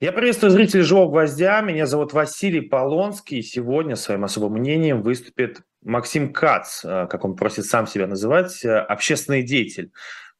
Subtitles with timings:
[0.00, 1.60] Я приветствую зрителей «Живого гвоздя».
[1.60, 3.42] Меня зовут Василий Полонский.
[3.42, 8.78] Сегодня своим особым мнением выступит Максим Кац, э, как он просит сам себя называть, э,
[8.78, 9.90] общественный деятель.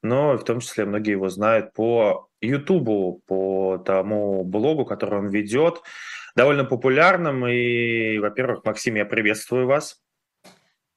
[0.01, 5.83] Но в том числе многие его знают по Ютубу, по тому блогу, который он ведет,
[6.37, 7.45] довольно популярным.
[7.49, 10.01] И, во-первых, Максим, я приветствую вас.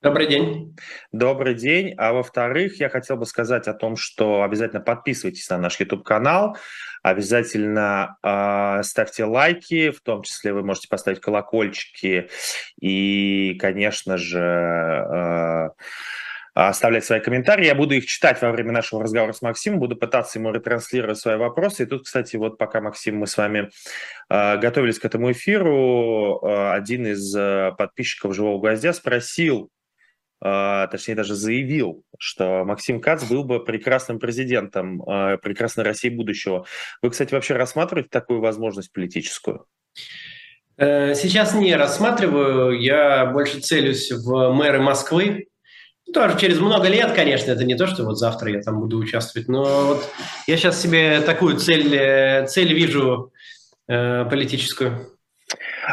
[0.01, 0.75] Добрый день.
[1.11, 1.93] Добрый день.
[1.95, 6.57] А во-вторых, я хотел бы сказать о том, что обязательно подписывайтесь на наш YouTube-канал,
[7.03, 12.31] обязательно э, ставьте лайки, в том числе вы можете поставить колокольчики
[12.81, 15.69] и, конечно же, э,
[16.55, 17.67] оставлять свои комментарии.
[17.67, 21.37] Я буду их читать во время нашего разговора с Максимом, буду пытаться ему ретранслировать свои
[21.37, 21.83] вопросы.
[21.83, 23.69] И тут, кстати, вот пока, Максим, мы с вами
[24.31, 29.69] э, готовились к этому эфиру, э, один из э, подписчиков «Живого гвоздя» спросил,
[30.41, 36.65] точнее даже заявил, что Максим Кац был бы прекрасным президентом а, прекрасной России будущего.
[37.01, 39.65] Вы, кстати, вообще рассматриваете такую возможность политическую?
[40.77, 42.79] Э, сейчас не рассматриваю.
[42.79, 45.47] Я больше целюсь в мэры Москвы.
[46.11, 49.47] Тоже через много лет, конечно, это не то, что вот завтра я там буду участвовать,
[49.47, 50.09] но вот
[50.47, 53.31] я сейчас себе такую цель, э, цель вижу
[53.87, 55.07] э, политическую.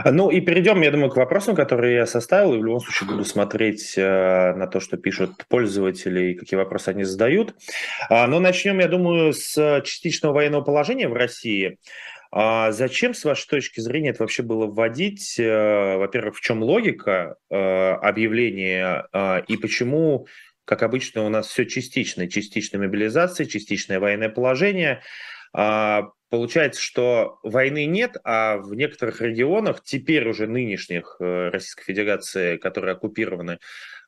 [0.04, 3.24] Ну и перейдем, я думаю, к вопросам, которые я составил, и в любом случае буду
[3.24, 7.54] смотреть э, на то, что пишут пользователи и какие вопросы они задают.
[8.08, 11.78] А, но начнем, я думаю, с частичного военного положения в России.
[12.30, 15.38] А зачем, с вашей точки зрения, это вообще было вводить?
[15.38, 19.06] Э, во-первых, в чем логика э, объявления
[19.46, 20.26] и почему,
[20.64, 25.02] как обычно, у нас все частично, частичная мобилизация, частичное военное положение
[25.52, 32.58] а,– Получается, что войны нет, а в некоторых регионах, теперь уже нынешних э, Российской Федерации,
[32.58, 33.58] которые оккупированы,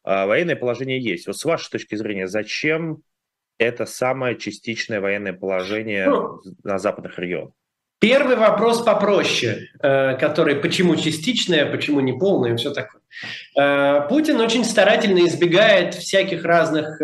[0.02, 1.26] а, военное положение есть.
[1.26, 3.02] Вот с вашей точки зрения, зачем
[3.58, 7.52] это самое частичное военное положение ну, на западных регионах?
[8.00, 13.00] Первый вопрос попроще, э, который почему частичное, почему не полное и все такое.
[13.58, 17.00] Э, Путин очень старательно избегает всяких разных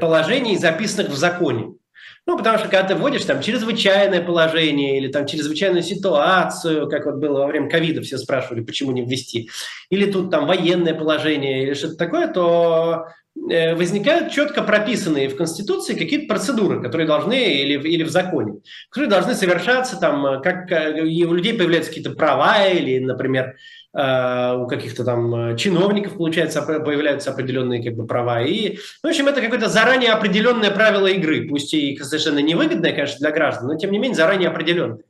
[0.00, 1.76] положений, записанных в законе.
[2.24, 7.16] Ну, потому что когда ты вводишь там чрезвычайное положение или там чрезвычайную ситуацию, как вот
[7.16, 9.50] было во время ковида, все спрашивали, почему не ввести,
[9.90, 16.28] или тут там военное положение или что-то такое, то возникают четко прописанные в Конституции какие-то
[16.28, 21.54] процедуры, которые должны, или, или в законе, которые должны совершаться, там, как и у людей
[21.54, 23.56] появляются какие-то права, или, например,
[23.94, 28.42] Э, у каких-то там э, чиновников, получается, появляются определенные как бы права.
[28.42, 33.30] И, в общем, это какое-то заранее определенное правило игры, пусть и совершенно невыгодное, конечно, для
[33.30, 35.04] граждан, но, тем не менее, заранее определенное.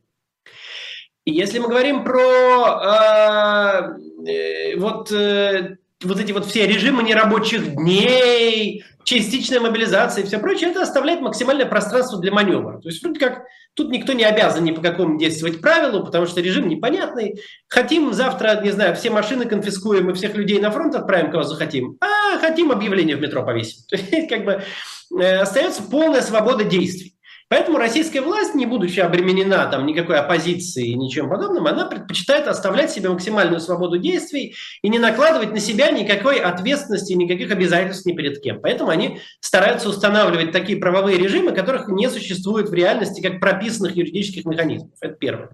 [1.24, 3.94] И если мы говорим про
[4.26, 10.38] э, э, вот, э, вот эти вот все режимы нерабочих дней, частичная мобилизация и все
[10.38, 12.80] прочее, это оставляет максимальное пространство для маневра.
[12.80, 13.42] То есть вроде как
[13.74, 17.40] Тут никто не обязан ни по какому действовать правилу, потому что режим непонятный.
[17.68, 21.96] Хотим завтра, не знаю, все машины конфискуем и всех людей на фронт отправим, кого захотим.
[22.00, 23.86] А хотим объявление в метро повесить.
[23.88, 24.62] То есть как бы
[25.18, 27.11] э, остается полная свобода действий.
[27.52, 32.90] Поэтому российская власть, не будучи обременена там никакой оппозицией и ничем подобным, она предпочитает оставлять
[32.90, 38.40] себе максимальную свободу действий и не накладывать на себя никакой ответственности, никаких обязательств ни перед
[38.40, 38.58] кем.
[38.62, 44.46] Поэтому они стараются устанавливать такие правовые режимы, которых не существует в реальности как прописанных юридических
[44.46, 44.92] механизмов.
[45.02, 45.50] Это первое.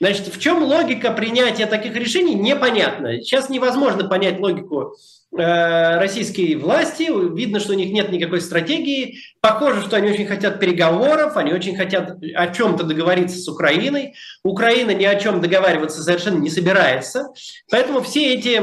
[0.00, 3.22] Значит, в чем логика принятия таких решений, непонятно.
[3.22, 4.96] Сейчас невозможно понять логику
[5.34, 11.36] российские власти, видно, что у них нет никакой стратегии, похоже, что они очень хотят переговоров,
[11.36, 16.50] они очень хотят о чем-то договориться с Украиной, Украина ни о чем договариваться совершенно не
[16.50, 17.28] собирается,
[17.70, 18.62] поэтому все эти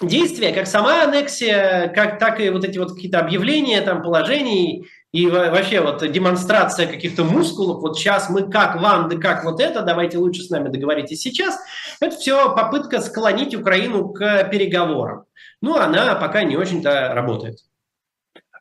[0.00, 5.26] действия, как сама аннексия, как, так и вот эти вот какие-то объявления, там, положений, и
[5.26, 10.18] вообще вот демонстрация каких-то мускулов, вот сейчас мы как вам, да как вот это, давайте
[10.18, 11.58] лучше с нами договоритесь сейчас,
[12.00, 15.24] это все попытка склонить Украину к переговорам.
[15.60, 17.58] Ну, она пока не очень-то работает.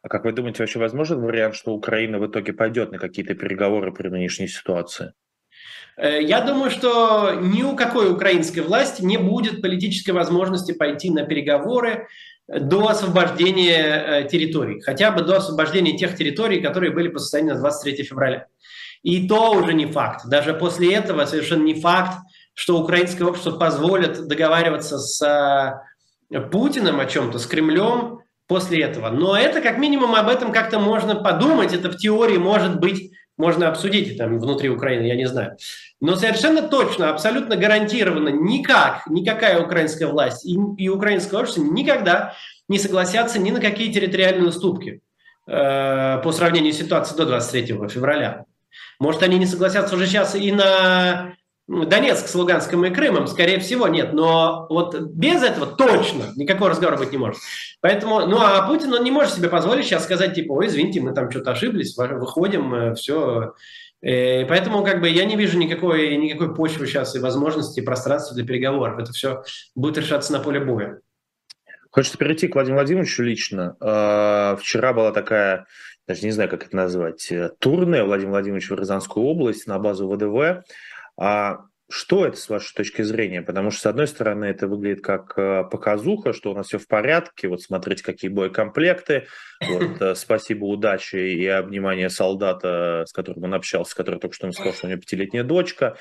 [0.01, 3.91] А как вы думаете, вообще возможен вариант, что Украина в итоге пойдет на какие-то переговоры
[3.91, 5.13] при нынешней ситуации?
[5.97, 11.23] Э, я думаю, что ни у какой украинской власти не будет политической возможности пойти на
[11.23, 12.07] переговоры
[12.47, 17.61] до освобождения э, территорий, хотя бы до освобождения тех территорий, которые были по состоянию на
[17.61, 18.47] 23 февраля.
[19.03, 20.25] И то уже не факт.
[20.27, 22.17] Даже после этого совершенно не факт,
[22.53, 25.81] что украинское общество позволит договариваться с э,
[26.51, 29.09] Путиным о чем-то, с Кремлем после этого.
[29.09, 33.67] Но это как минимум об этом как-то можно подумать, это в теории может быть, можно
[33.67, 35.57] обсудить там внутри Украины, я не знаю.
[36.01, 42.33] Но совершенно точно, абсолютно гарантированно никак, никакая украинская власть и, и украинское общество никогда
[42.67, 45.01] не согласятся ни на какие территориальные уступки
[45.47, 48.45] э, по сравнению с ситуацией до 23 февраля.
[48.99, 51.33] Может, они не согласятся уже сейчас и на
[51.67, 54.13] Донецк с Луганском и Крымом, скорее всего, нет.
[54.13, 57.39] Но вот без этого точно никакого разговора быть не может.
[57.81, 61.13] Поэтому, ну а Путин, он не может себе позволить сейчас сказать, типа, ой, извините, мы
[61.13, 63.53] там что-то ошиблись, выходим, э, все.
[64.01, 67.83] И э, поэтому как бы я не вижу никакой, никакой почвы сейчас и возможности, и
[67.83, 68.99] пространства для переговоров.
[68.99, 69.43] Это все
[69.75, 71.01] будет решаться на поле боя.
[71.91, 73.75] Хочется перейти к Владимиру Владимировичу лично.
[73.79, 75.65] А, вчера была такая,
[76.07, 80.07] даже не знаю, как это назвать, э, турне Владимира Владимировича в Рязанскую область на базу
[80.07, 80.63] ВДВ.
[81.17, 83.41] А что это с вашей точки зрения?
[83.41, 86.87] Потому что, с одной стороны, это выглядит как э, показуха, что у нас все в
[86.87, 89.27] порядке, вот смотрите, какие боекомплекты,
[89.65, 94.53] вот, э, спасибо, удачи и обнимание солдата, с которым он общался, который только что ему
[94.53, 95.95] сказал, что у него пятилетняя дочка.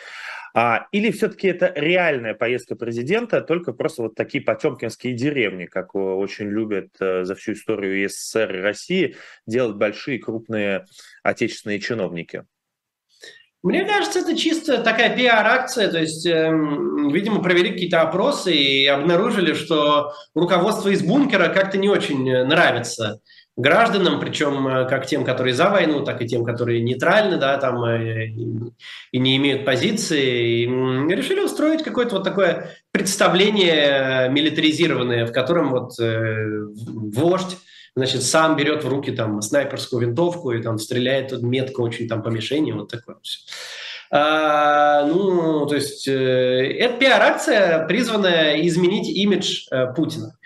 [0.54, 6.48] А, или все-таки это реальная поездка президента, только просто вот такие потемкинские деревни, как очень
[6.48, 9.16] любят э, за всю историю СССР и России
[9.46, 10.84] делать большие крупные
[11.22, 12.44] отечественные чиновники?
[13.66, 16.50] Мне кажется, это чисто такая пиар-акция, то есть, э,
[17.10, 23.20] видимо, провели какие-то опросы и обнаружили, что руководство из бункера как-то не очень нравится
[23.56, 27.82] гражданам, причем э, как тем, которые за войну, так и тем, которые нейтральны, да, там
[27.84, 35.70] э, и не имеют позиции, и решили устроить какое-то вот такое представление милитаризированное, в котором
[35.70, 37.56] вот э, вождь
[37.96, 42.28] значит, сам берет в руки там снайперскую винтовку и там стреляет метко очень там по
[42.28, 43.40] мишени, вот такое все.
[44.10, 46.12] А, ну, то есть э,
[46.78, 50.38] это пиар-акция, призванная изменить имидж э, Путина.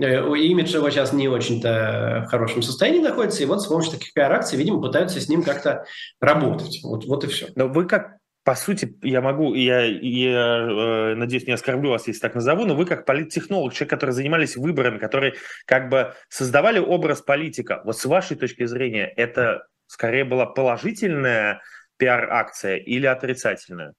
[0.00, 4.12] Э, имидж его сейчас не очень-то в хорошем состоянии находится, и вот с помощью таких
[4.14, 5.84] пиар-акций, видимо, пытаются с ним как-то
[6.20, 6.80] работать.
[6.82, 7.48] Вот, вот и все.
[7.54, 12.20] Но вы как по сути, я могу, я, я э, надеюсь, не оскорблю вас, если
[12.20, 17.22] так назову, но вы как политтехнолог, человек, который занимались выборами, которые как бы создавали образ
[17.22, 17.80] политика.
[17.84, 21.62] Вот с вашей точки зрения, это скорее была положительная
[21.96, 23.94] пиар-акция или отрицательная?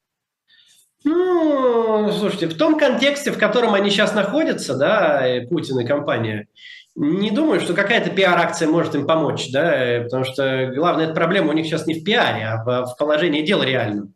[1.04, 6.48] Ну, слушайте, в том контексте, в котором они сейчас находятся, да, Путин и компания,
[6.96, 11.66] не думаю, что какая-то пиар-акция может им помочь, да, потому что главная проблема у них
[11.66, 14.14] сейчас не в пиаре, а в, в положении дела реальном.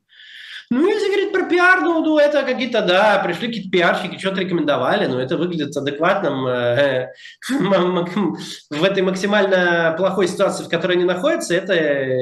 [0.72, 5.08] Ну, если говорить про пиар, ну, ну это какие-то, да, пришли какие-то пиарщики, что-то рекомендовали,
[5.08, 7.12] но это выглядит адекватным э,
[7.50, 11.74] в этой максимально плохой ситуации, в которой они находятся, это,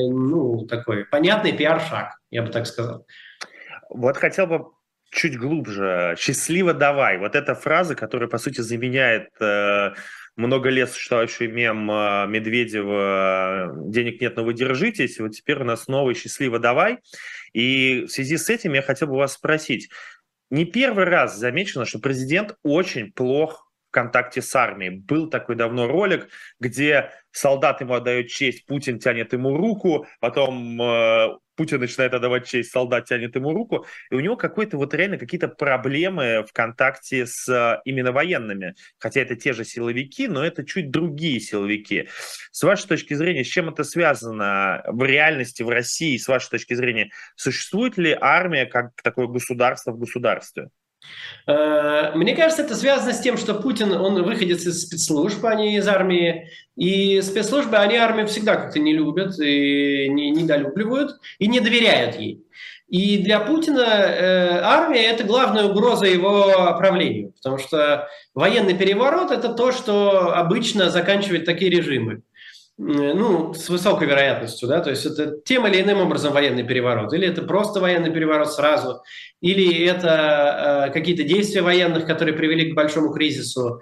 [0.09, 3.05] ну, такой понятный пиар-шаг, я бы так сказал.
[3.89, 4.65] Вот хотел бы
[5.09, 6.15] чуть глубже.
[6.17, 7.17] «Счастливо давай».
[7.17, 9.91] Вот эта фраза, которая, по сути, заменяет э,
[10.35, 15.19] много лет существующий мем э, Медведева «Денег нет, но вы держитесь».
[15.19, 16.99] Вот теперь у нас новый «Счастливо давай».
[17.53, 19.89] И в связи с этим я хотел бы вас спросить.
[20.49, 24.99] Не первый раз замечено, что президент очень плох в контакте с армией.
[24.99, 26.29] Был такой давно ролик,
[26.59, 32.71] где солдат ему отдает честь, Путин тянет ему руку, потом э, Путин начинает отдавать честь,
[32.71, 37.49] солдат тянет ему руку, и у него какой-то вот реально какие-то проблемы в контакте с
[37.49, 38.75] э, именно военными.
[38.99, 42.09] Хотя это те же силовики, но это чуть другие силовики.
[42.51, 46.75] С вашей точки зрения, с чем это связано в реальности в России, с вашей точки
[46.75, 50.69] зрения, существует ли армия как такое государство в государстве?
[51.47, 55.77] Э, мне кажется, это связано с тем, что Путин, он выходит из спецслужб, а не
[55.77, 56.49] из армии.
[56.75, 62.43] И спецслужбы, они армию всегда как-то не любят, и не, недолюбливают, и не доверяют ей.
[62.89, 69.49] И для Путина э, армия– это главная угроза его правлению, потому что военный переворот– это
[69.49, 72.21] то, что обычно заканчивает такие режимы
[72.77, 77.27] ну, с высокой вероятностью, да, то есть это тем или иным образом военный переворот, или
[77.27, 79.01] это просто военный переворот сразу,
[79.41, 83.81] или это э, какие-то действия военных, которые привели к большому кризису,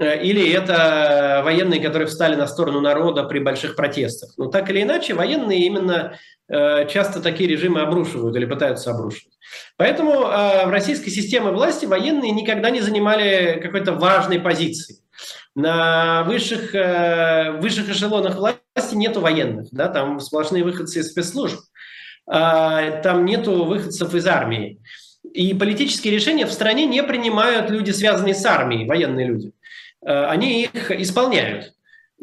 [0.00, 4.30] э, или это военные, которые встали на сторону народа при больших протестах.
[4.36, 6.16] Но так или иначе, военные именно
[6.48, 9.36] э, часто такие режимы обрушивают или пытаются обрушивать.
[9.76, 14.98] Поэтому э, в российской системе власти военные никогда не занимали какой-то важной позиции
[15.56, 21.58] на высших, э, высших эшелонах власти нету военных, да, там сплошные выходцы из спецслужб,
[22.26, 24.78] а, там нету выходцев из армии.
[25.32, 29.52] И политические решения в стране не принимают люди, связанные с армией, военные люди.
[30.04, 31.72] Э, они их исполняют.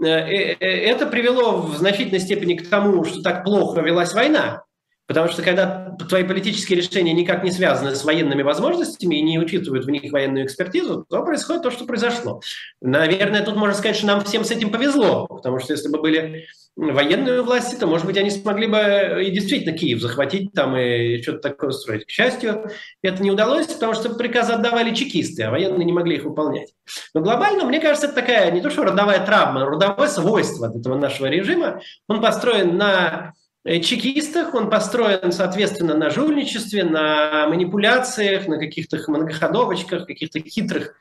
[0.01, 4.63] Э, это привело в значительной степени к тому, что так плохо велась война,
[5.05, 9.85] Потому что когда твои политические решения никак не связаны с военными возможностями и не учитывают
[9.85, 12.41] в них военную экспертизу, то происходит то, что произошло.
[12.81, 16.45] Наверное, тут можно сказать, что нам всем с этим повезло, потому что если бы были
[16.75, 21.49] военные власти, то, может быть, они смогли бы и действительно Киев захватить там и что-то
[21.49, 22.05] такое устроить.
[22.05, 26.23] К счастью, это не удалось, потому что приказы отдавали чекисты, а военные не могли их
[26.23, 26.73] выполнять.
[27.13, 30.97] Но глобально, мне кажется, это такая не то что родовая травма, а родовое свойство этого
[30.97, 31.81] нашего режима.
[32.07, 33.33] Он построен на
[33.65, 40.95] чекистах, он построен, соответственно, на жульничестве, на манипуляциях, на каких-то многоходовочках, каких-то хитрых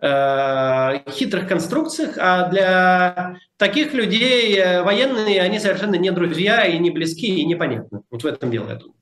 [0.00, 6.90] Э, хитрых конструкциях, а для таких людей э, военные, они совершенно не друзья и не
[6.90, 8.02] близки, и непонятны.
[8.10, 8.96] Вот в этом дело, я думаю.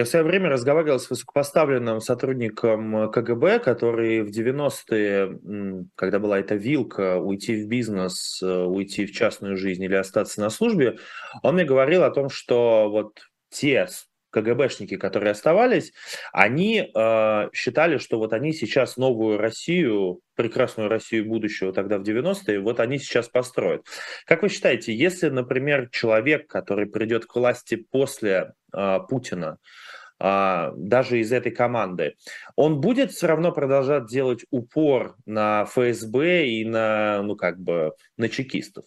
[0.00, 6.54] Я в свое время разговаривал с высокопоставленным сотрудником КГБ, который в 90-е, когда была эта
[6.54, 10.96] вилка, уйти в бизнес, э, уйти в частную жизнь или остаться на службе,
[11.42, 13.88] он мне говорил о том, что вот те
[14.30, 15.92] КГБшники, которые оставались,
[16.32, 22.60] они э, считали, что вот они сейчас новую Россию, прекрасную Россию будущего тогда в 90-е,
[22.60, 23.84] вот они сейчас построят.
[24.24, 29.79] Как вы считаете, если, например, человек, который придет к власти после э, Путина, э,
[30.20, 32.14] даже из этой команды,
[32.56, 38.28] он будет все равно продолжать делать упор на ФСБ и на, ну как бы, на
[38.28, 38.84] чекистов?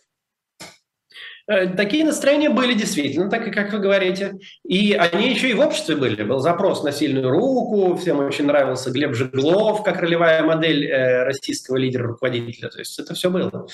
[1.46, 4.40] Э, такие настроения были действительно, так и как вы говорите.
[4.64, 6.24] И они еще и в обществе были.
[6.24, 11.78] Был запрос на сильную руку, всем очень нравился Глеб Жеглов, как ролевая модель э, российского
[11.78, 12.70] лидера-руководителя.
[12.70, 13.68] То есть это все было.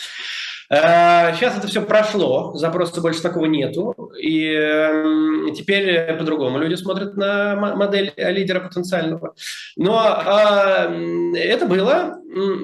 [0.72, 7.18] Сейчас э, это все прошло, запроса больше такого нету, и эм, теперь по-другому люди смотрят
[7.18, 9.34] на модель лидера потенциального.
[9.76, 10.94] Но а,
[11.36, 12.20] это было.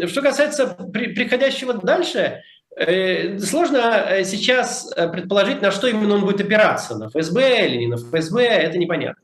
[0.08, 2.44] Что касается приходящего дальше,
[2.78, 7.78] Э, сложно э, сейчас э, предположить, на что именно он будет опираться, на ФСБ или
[7.78, 9.24] не на ФСБ, это непонятно.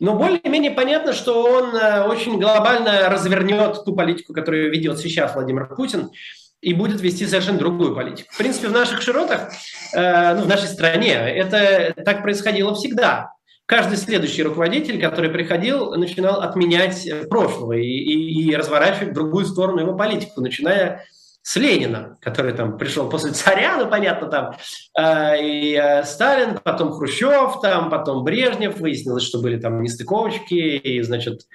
[0.00, 1.74] Но более-менее понятно, что он
[2.10, 6.10] очень глобально развернет ту политику, которую ведет сейчас Владимир Путин,
[6.60, 8.28] и будет вести совершенно другую политику.
[8.32, 9.52] В принципе, в наших широтах,
[9.94, 13.32] ну, в нашей стране, это так происходило всегда.
[13.66, 19.80] Каждый следующий руководитель, который приходил, начинал отменять прошлого и, и, и разворачивать в другую сторону
[19.80, 21.04] его политику, начиная
[21.48, 24.56] с Ленина, который там пришел после царя, ну, понятно, там,
[24.98, 31.00] э, и э, Сталин, потом Хрущев, там, потом Брежнев, выяснилось, что были там нестыковочки, и,
[31.00, 31.46] значит, э,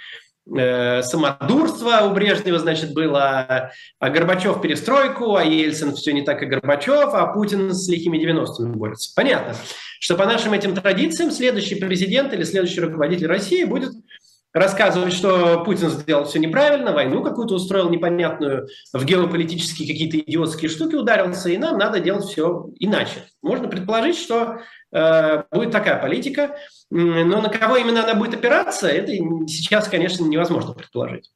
[0.46, 7.14] самодурство у Брежнева, значит, было, а Горбачев перестройку, а Ельцин все не так, как Горбачев,
[7.14, 9.14] а Путин с лихими 90-ми борется.
[9.16, 9.56] Понятно,
[10.00, 13.94] что по нашим этим традициям следующий президент или следующий руководитель России будет
[14.54, 20.96] рассказывать, что Путин сделал все неправильно, войну какую-то устроил непонятную, в геополитические какие-то идиотские штуки
[20.96, 23.26] ударился, и нам надо делать все иначе.
[23.42, 24.60] Можно предположить, что э,
[24.94, 26.56] будет такая политика,
[26.92, 29.12] но на кого именно она будет опираться, это
[29.48, 31.32] сейчас, конечно, невозможно предположить.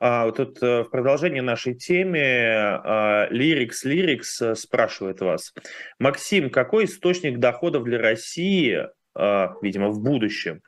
[0.00, 5.52] А, тут э, в продолжении нашей Лирикс а, Лирикс э, спрашивает вас.
[5.98, 10.62] Максим, какой источник доходов для России, видимо, в будущем,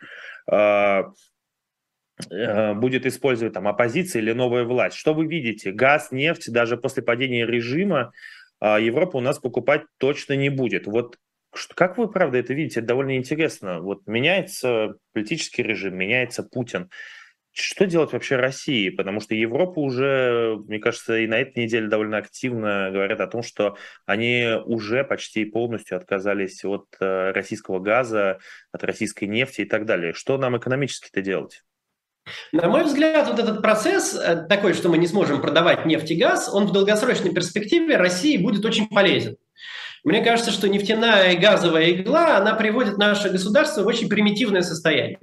[0.50, 1.02] э,
[2.74, 4.96] будет использовать там оппозиция или новая власть.
[4.96, 5.70] Что вы видите?
[5.70, 8.12] Газ, нефть, даже после падения режима
[8.60, 10.86] Европа у нас покупать точно не будет.
[10.86, 11.16] Вот
[11.75, 12.80] как вы, правда, это видите?
[12.80, 13.80] Это довольно интересно.
[13.80, 16.90] Вот меняется политический режим, меняется Путин.
[17.52, 18.90] Что делать вообще России?
[18.90, 23.42] Потому что Европа уже, мне кажется, и на этой неделе довольно активно говорят о том,
[23.42, 23.76] что
[24.07, 28.38] они уже почти полностью отказались от э, российского газа,
[28.71, 30.12] от российской нефти и так далее.
[30.12, 31.64] Что нам экономически-то делать?
[32.52, 36.16] На мой взгляд, вот этот процесс э, такой, что мы не сможем продавать нефть и
[36.16, 39.37] газ, он в долгосрочной перспективе России будет очень полезен.
[40.04, 45.19] Мне кажется, что нефтяная и газовая игла, она приводит наше государство в очень примитивное состояние.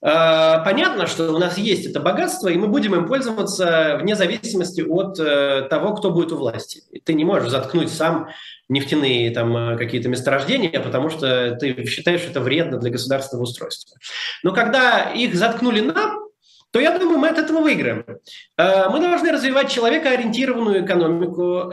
[0.00, 4.80] Э, понятно, что у нас есть это богатство, и мы будем им пользоваться вне зависимости
[4.80, 6.82] от э, того, кто будет у власти.
[7.04, 8.28] Ты не можешь заткнуть сам
[8.68, 13.98] нефтяные там э, какие-то месторождения, потому что ты считаешь, это вредно для государственного устройства.
[14.44, 16.27] Но когда их заткнули нам,
[16.70, 18.04] то я думаю, мы от этого выиграем.
[18.56, 21.72] Мы должны развивать человекоориентированную экономику.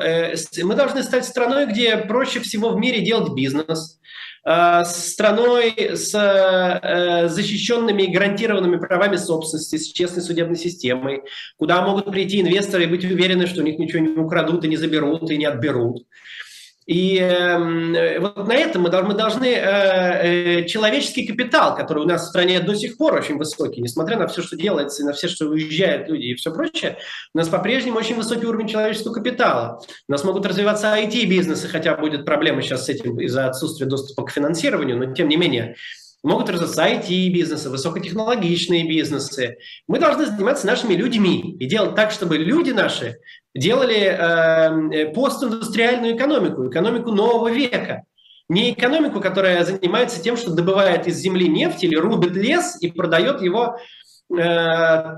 [0.63, 3.99] Мы должны стать страной, где проще всего в мире делать бизнес.
[4.47, 11.23] Э, страной с э, защищенными и гарантированными правами собственности, с честной судебной системой,
[11.57, 14.77] куда могут прийти инвесторы и быть уверены, что у них ничего не украдут и не
[14.77, 16.05] заберут и не отберут.
[16.85, 22.25] И э, вот на этом мы, мы должны э, э, человеческий капитал, который у нас
[22.25, 25.27] в стране до сих пор очень высокий, несмотря на все, что делается, и на все,
[25.27, 26.99] что уезжают люди и все прочее,
[27.33, 29.81] у нас по-прежнему очень высокий уровень человеческого капитала.
[30.07, 34.31] У нас могут развиваться IT-бизнесы, хотя будет проблема сейчас с этим из-за отсутствия доступа к
[34.31, 35.75] финансированию, но тем не менее
[36.21, 39.57] могут развиваться IT-бизнесы, высокотехнологичные бизнесы.
[39.87, 43.17] Мы должны заниматься нашими людьми и делать так, чтобы люди наши
[43.55, 48.03] делали эм, э, постиндустриальную экономику, экономику нового века.
[48.49, 53.41] Не экономику, которая занимается тем, что добывает из земли нефть или рубит лес и продает
[53.41, 53.77] его
[54.29, 54.35] э,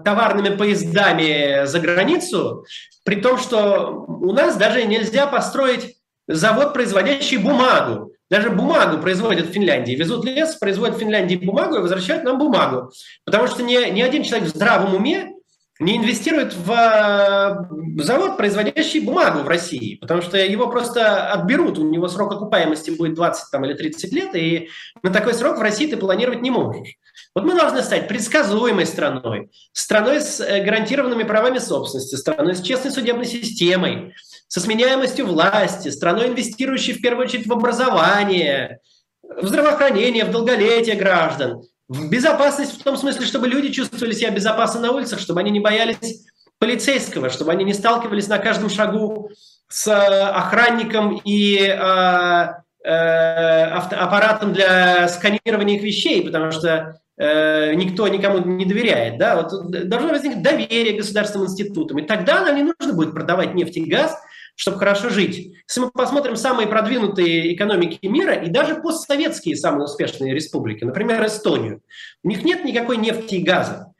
[0.05, 2.63] товарными поездами за границу,
[3.03, 9.51] при том, что у нас даже нельзя построить завод, производящий бумагу, даже бумагу производят в
[9.51, 9.93] Финляндии.
[9.93, 12.91] Везут лес, производят в Финляндии бумагу и возвращают нам бумагу.
[13.25, 15.36] Потому что ни, ни один человек в здравом уме
[15.79, 21.87] не инвестирует в э, завод, производящий бумагу в России, потому что его просто отберут, у
[21.87, 24.69] него срок окупаемости будет 20 там, или 30 лет, и
[25.03, 26.95] на такой срок в России ты планировать не можешь.
[27.35, 32.91] Вот мы должны стать предсказуемой страной, страной с э, гарантированными правами собственности, страной с честной
[32.91, 34.13] судебной системой,
[34.47, 38.79] со сменяемостью власти, страной, инвестирующей в первую очередь в образование,
[39.21, 44.91] в здравоохранение, в долголетие граждан, безопасность в том смысле, чтобы люди чувствовали себя безопасно на
[44.91, 46.25] улицах, чтобы они не боялись
[46.59, 49.29] полицейского, чтобы они не сталкивались на каждом шагу
[49.69, 52.47] с э, охранником и э,
[52.83, 59.17] э, аппаратом для сканирования их вещей, потому что э, никто никому не доверяет.
[59.17, 59.35] Да?
[59.35, 61.99] Вот должно возникнуть доверие государственным институтам.
[61.99, 64.17] И тогда нам не нужно будет продавать нефть и газ,
[64.57, 65.53] чтобы хорошо жить.
[65.67, 71.81] Если мы посмотрим самые продвинутые экономики мира и даже постсоветские самые успешные республики, например, Эстонию,
[72.23, 73.93] у них нет никакой нефти и газа.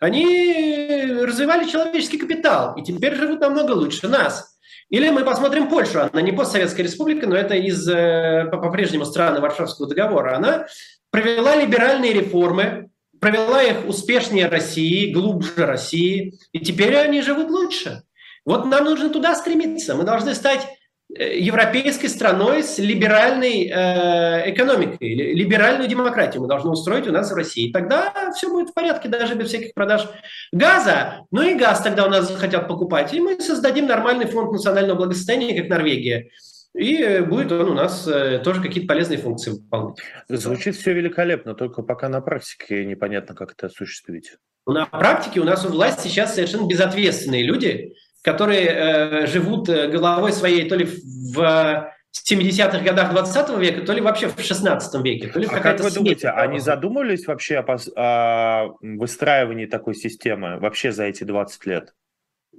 [0.00, 4.56] Они развивали человеческий капитал и теперь живут намного лучше нас.
[4.88, 9.88] Или мы посмотрим Польшу, она не постсоветская республика, но это из э, по-прежнему страны Варшавского
[9.88, 10.36] договора.
[10.36, 10.66] Она
[11.10, 12.88] провела либеральные реформы,
[13.20, 18.04] провела их успешнее России, глубже России, и теперь они живут лучше.
[18.48, 19.94] Вот нам нужно туда стремиться.
[19.94, 20.66] Мы должны стать
[21.14, 27.34] э, европейской страной с либеральной э, экономикой, либеральную демократию мы должны устроить у нас в
[27.34, 27.70] России.
[27.70, 30.08] Тогда все будет в порядке, даже без всяких продаж
[30.50, 31.26] газа.
[31.30, 33.12] Ну и газ тогда у нас захотят покупать.
[33.12, 36.30] И мы создадим нормальный фонд национального благосостояния, как Норвегия.
[36.74, 39.98] И будет он у нас э, тоже какие-то полезные функции выполнять.
[40.30, 44.38] Звучит все великолепно, только пока на практике непонятно, как это осуществить.
[44.66, 50.32] На практике у нас у власти сейчас совершенно безответственные люди, которые э, живут э, головой
[50.32, 51.92] своей то ли в
[52.28, 55.28] 70-х годах 20 века, то ли вообще в 16 веке.
[55.28, 60.92] То ли а как вы думаете, они задумывались вообще о, о выстраивании такой системы вообще
[60.92, 61.94] за эти 20 лет?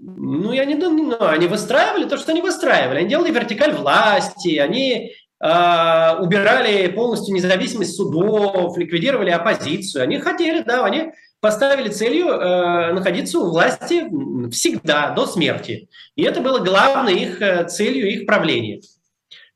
[0.01, 2.99] Ну, я не думаю, ну, они выстраивали то, что они выстраивали.
[2.99, 5.11] Они делали вертикаль власти, они
[5.43, 10.03] э, убирали полностью независимость судов, ликвидировали оппозицию.
[10.03, 14.07] Они хотели, да, они поставили целью э, находиться у власти
[14.51, 15.89] всегда, до смерти.
[16.15, 18.81] И это было главной их э, целью их правления.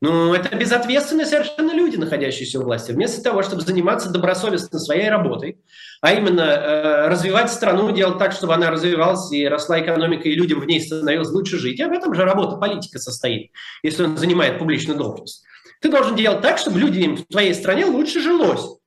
[0.01, 2.91] Ну, это безответственные совершенно люди, находящиеся у власти.
[2.91, 5.59] Вместо того, чтобы заниматься добросовестно своей работой,
[6.01, 10.59] а именно э, развивать страну, делать так, чтобы она развивалась и росла экономика, и людям
[10.59, 11.79] в ней становилось лучше жить.
[11.79, 15.45] И об этом же работа политика состоит, если он занимает публичную должность.
[15.79, 18.82] Ты должен делать так, чтобы людям в твоей стране лучше жилось.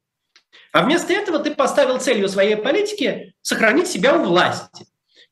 [0.73, 4.87] А вместо этого ты поставил целью своей политики сохранить себя у власти.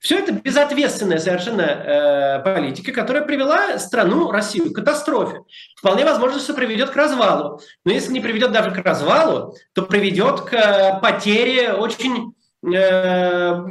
[0.05, 5.39] Все это безответственная совершенно э, политика, которая привела страну, Россию, к катастрофе.
[5.79, 7.63] Вполне возможно, что приведет к развалу.
[7.87, 12.35] Но если не приведет даже к развалу, то приведет к потере очень
[12.71, 13.63] э,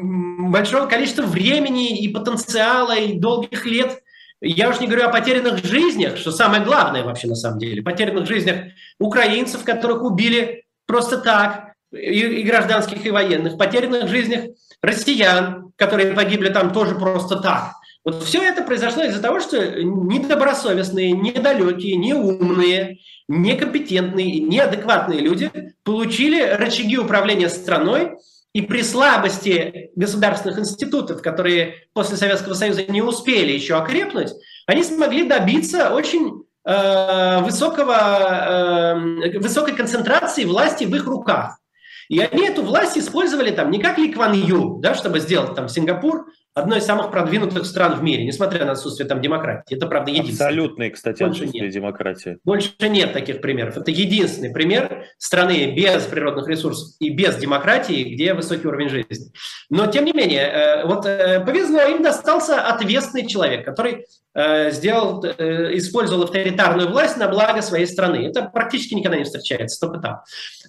[0.50, 4.02] большого количества времени и потенциала, и долгих лет.
[4.42, 7.84] Я уж не говорю о потерянных жизнях, что самое главное вообще на самом деле.
[7.84, 14.46] Потерянных жизнях украинцев, которых убили просто так, и, и гражданских, и военных, потерянных жизнях
[14.82, 17.74] россиян, которые погибли там тоже просто так.
[18.06, 22.98] Вот все это произошло из-за того, что недобросовестные, недалекие, неумные,
[23.30, 25.50] некомпетентные, неадекватные люди
[25.84, 28.18] получили рычаги управления страной,
[28.54, 34.30] и при слабости государственных институтов, которые после Советского Союза не успели еще окрепнуть,
[34.68, 41.58] они смогли добиться очень высокого, э, высокой концентрации власти в их руках.
[42.10, 45.68] И они эту власть использовали там не как Ли Кван Ю, да, чтобы сделать там
[45.68, 49.76] Сингапур одной из самых продвинутых стран в мире, несмотря на отсутствие там демократии.
[49.76, 50.48] Это, правда, единственное.
[50.48, 51.74] Абсолютный, кстати, Больше отсутствие нет.
[51.74, 52.38] демократии.
[52.44, 53.78] Больше нет таких примеров.
[53.78, 59.32] Это единственный пример страны без природных ресурсов и без демократии, где высокий уровень жизни.
[59.70, 65.78] Но, тем не менее, э, вот повезло, им достался ответственный человек, который Э, сделал, э,
[65.78, 68.26] использовал авторитарную власть на благо своей страны.
[68.26, 70.22] Это практически никогда не встречается, только там.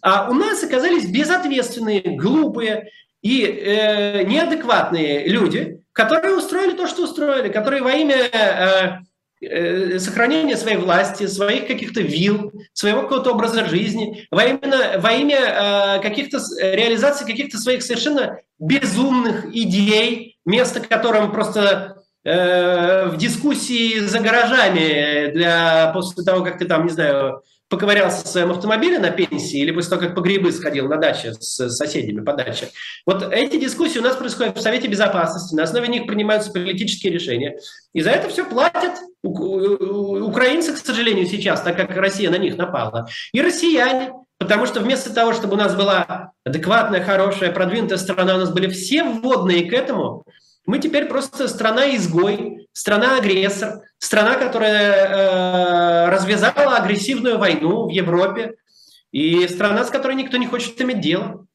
[0.03, 2.91] А у нас оказались безответственные, глупые
[3.25, 8.99] и э, неадекватные люди, которые устроили то, что устроили, которые во имя э,
[9.41, 15.39] э, сохранения своей власти, своих каких-то вил, своего какого-то образа жизни, во имя, во имя
[15.39, 24.19] э, каких-то реализации каких-то своих совершенно безумных идей, место которым просто Э, в дискуссии за
[24.19, 27.43] гаражами для, после того, как ты там, не знаю,
[27.75, 31.33] поковырялся в своем автомобиле на пенсии или после того, как по грибы сходил на даче
[31.33, 32.69] с соседями по даче.
[33.05, 37.59] Вот эти дискуссии у нас происходят в Совете Безопасности, на основе них принимаются политические решения.
[37.93, 38.93] И за это все платят
[39.25, 44.13] украинцы, к сожалению, сейчас, так как Россия на них напала, и россияне.
[44.39, 48.69] Потому что вместо того, чтобы у нас была адекватная, хорошая, продвинутая страна, у нас были
[48.69, 50.25] все вводные к этому,
[50.67, 58.57] мы теперь просто страна-изгой, страна-агрессор, страна, которая э, развязала агрессивную войну в Европе,
[59.13, 61.47] и страна, с которой никто не хочет иметь дело.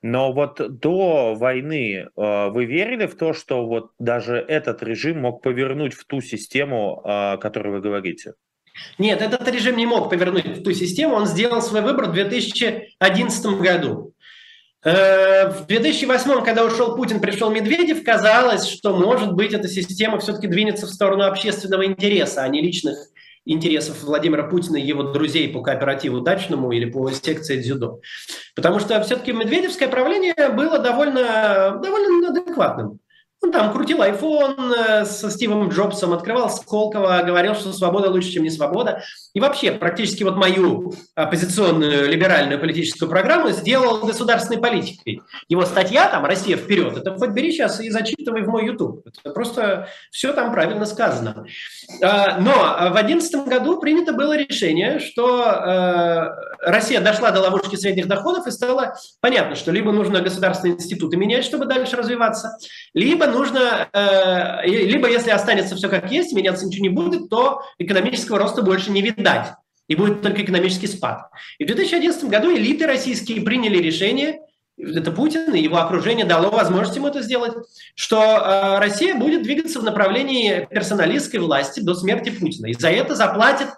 [0.00, 5.42] Но вот до войны э, вы верили в то, что вот даже этот режим мог
[5.42, 8.34] повернуть в ту систему, э, о которой вы говорите?
[8.98, 11.14] Нет, этот режим не мог повернуть в ту систему.
[11.14, 14.13] Он сделал свой выбор в 2011 году.
[14.84, 20.46] Э, в 2008, когда ушел Путин, пришел Медведев, казалось, что, может быть, эта система все-таки
[20.46, 22.96] двинется в сторону общественного интереса, а не личных
[23.46, 28.00] интересов Владимира Путина и его друзей по кооперативу дачному или по секции дзюдо.
[28.54, 33.00] Потому что все-таки медведевское правление было довольно, довольно адекватным.
[33.44, 38.42] Он там крутил iPhone э, со Стивом Джобсом, открывал Сколково, говорил, что свобода лучше, чем
[38.42, 39.02] не свобода.
[39.34, 45.20] И вообще практически вот мою оппозиционную либеральную политическую программу сделал государственной политикой.
[45.48, 49.06] Его статья там «Россия вперед» это хоть бери сейчас и зачитывай в мой YouTube.
[49.06, 51.44] Это просто все там правильно сказано.
[52.02, 52.52] А, но
[52.90, 56.30] в 2011 году принято было решение, что э,
[56.60, 61.44] Россия дошла до ловушки средних доходов и стало понятно, что либо нужно государственные институты менять,
[61.44, 62.56] чтобы дальше развиваться,
[62.94, 68.38] либо нужно, э, либо если останется все как есть, меняться ничего не будет, то экономического
[68.38, 69.48] роста больше не видать.
[69.86, 71.28] И будет только экономический спад.
[71.58, 74.40] И в 2011 году элиты российские приняли решение,
[74.78, 77.52] это Путин и его окружение дало возможность ему это сделать,
[77.94, 82.66] что э, Россия будет двигаться в направлении персоналистской власти до смерти Путина.
[82.66, 83.68] И за это заплатит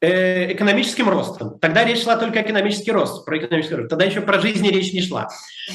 [0.00, 1.58] экономическим ростом.
[1.58, 3.90] Тогда речь шла только о экономический рост, про экономический рост.
[3.90, 5.28] Тогда еще про жизнь речь не шла.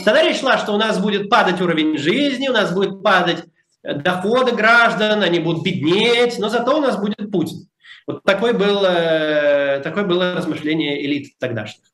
[0.04, 3.44] Тогда речь шла, что у нас будет падать уровень жизни, у нас будет падать
[3.84, 7.68] э, доходы граждан, они будут беднеть, но зато у нас будет Путин.
[8.08, 11.86] Вот такое было, такое было размышление элит тогдашних.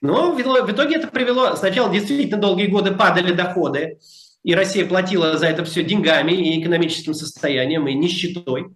[0.00, 3.98] Но в итоге это привело, сначала действительно долгие годы падали доходы,
[4.42, 8.74] и Россия платила за это все деньгами и экономическим состоянием, и нищетой.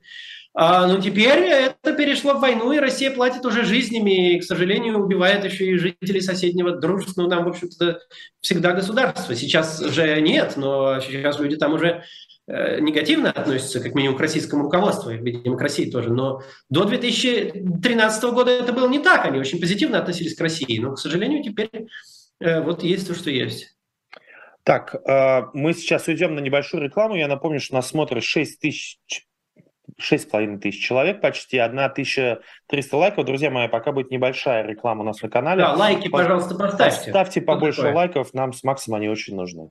[0.57, 5.01] А, но теперь это перешло в войну, и Россия платит уже жизнями, и, к сожалению,
[5.01, 7.99] убивает еще и жителей соседнего дружественного нам, в общем-то,
[8.41, 9.35] всегда государства.
[9.35, 12.05] Сейчас уже нет, но сейчас люди там уже
[12.47, 16.11] э, негативно относятся, как минимум, к российскому руководству, и, видимо, к России тоже.
[16.13, 19.25] Но до 2013 года это было не так.
[19.25, 20.79] Они очень позитивно относились к России.
[20.79, 21.89] Но, к сожалению, теперь
[22.39, 23.77] э, вот есть то, что есть.
[24.63, 27.17] Так, э, мы сейчас уйдем на небольшую рекламу.
[27.17, 29.27] Я напомню, что нас смотрит 6 тысяч
[30.01, 33.25] 6,5 тысяч человек, почти 1300 лайков.
[33.25, 35.63] Друзья мои, пока будет небольшая реклама у нас на канале.
[35.63, 37.11] Да, лайки, пожалуйста, поставьте.
[37.11, 37.95] Ставьте побольше такое?
[37.95, 39.71] лайков, нам с Максом они очень нужны.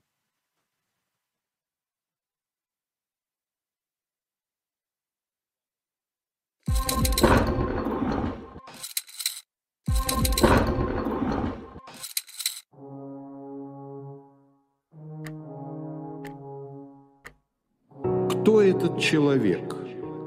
[18.29, 19.82] Кто этот человек?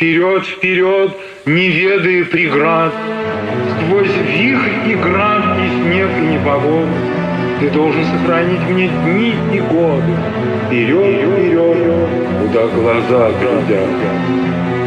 [0.00, 1.12] Вперед, вперед,
[1.44, 2.94] не ведая преград,
[3.76, 6.88] Сквозь вихрь и град, и снег, и непогоду,
[7.60, 10.16] Ты должен сохранить мне дни и годы.
[10.64, 12.08] Вперед, вперед,
[12.40, 14.79] куда глаза глядят.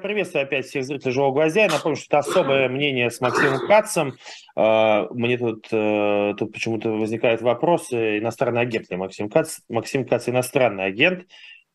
[0.00, 1.62] Приветствую опять всех зрителей «Живого гвоздя».
[1.62, 4.14] Я напомню, что это особое мнение с Максимом Кацем.
[4.56, 7.92] А, мне тут, э, тут почему-то возникает вопрос.
[7.92, 9.58] Иностранный агент ли Максим Кац?
[9.68, 11.26] Максим Кац иностранный агент.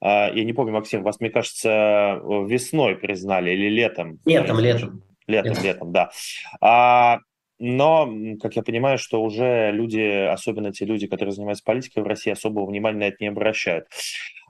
[0.01, 4.19] А, я не помню, Максим, вас, мне кажется, весной признали или летом?
[4.25, 5.03] Летом, летом.
[5.27, 6.09] Летом, летом, летом да.
[6.61, 7.19] А,
[7.59, 8.11] но,
[8.41, 12.65] как я понимаю, что уже люди, особенно те люди, которые занимаются политикой в России, особого
[12.65, 13.87] внимания на это не обращают.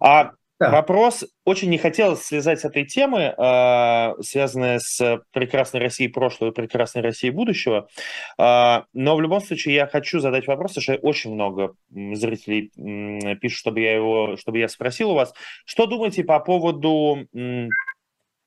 [0.02, 0.72] А Да.
[0.72, 6.54] Вопрос, очень не хотелось слезать с этой темы, э, связанной с прекрасной Россией прошлого и
[6.54, 7.90] прекрасной Россией будущего,
[8.38, 12.72] э, но в любом случае я хочу задать вопрос, потому что очень много зрителей
[13.36, 15.34] пишут, чтобы я его, чтобы я спросил у вас,
[15.66, 17.28] что думаете по поводу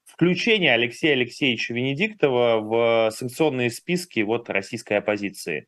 [0.06, 5.66] включения Алексея Алексеевича Венедиктова в санкционные списки вот российской оппозиции?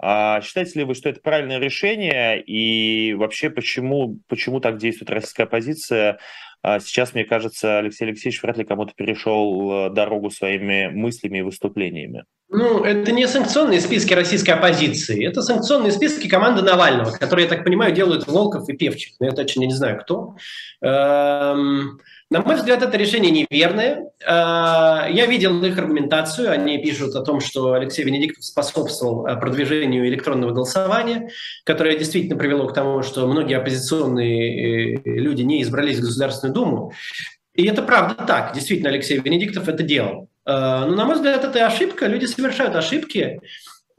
[0.00, 2.40] А считаете ли вы, что это правильное решение?
[2.42, 6.18] И вообще, почему, почему так действует российская оппозиция?
[6.62, 11.42] А сейчас, мне кажется, Алексей Алексеевич вряд ли кому-то перешел э, дорогу своими мыслями и
[11.42, 12.24] выступлениями.
[12.50, 17.62] Ну, это не санкционные списки российской оппозиции, это санкционные списки команды Навального, которые, я так
[17.62, 19.14] понимаю, делают Волков и Певчик.
[19.20, 20.36] Но я точно не знаю, кто.
[20.82, 22.00] Эм...
[22.30, 24.10] На мой взгляд, это решение неверное.
[24.26, 26.50] А, я видел их аргументацию.
[26.50, 31.30] Они пишут о том, что Алексей Венедиктов способствовал а, продвижению электронного голосования,
[31.64, 36.92] которое действительно привело к тому, что многие оппозиционные э, люди не избрались в Государственную Думу.
[37.54, 38.52] И это правда так.
[38.52, 40.28] Действительно, Алексей Венедиктов это делал.
[40.44, 42.06] А, но, на мой взгляд, это ошибка.
[42.06, 43.40] Люди совершают ошибки.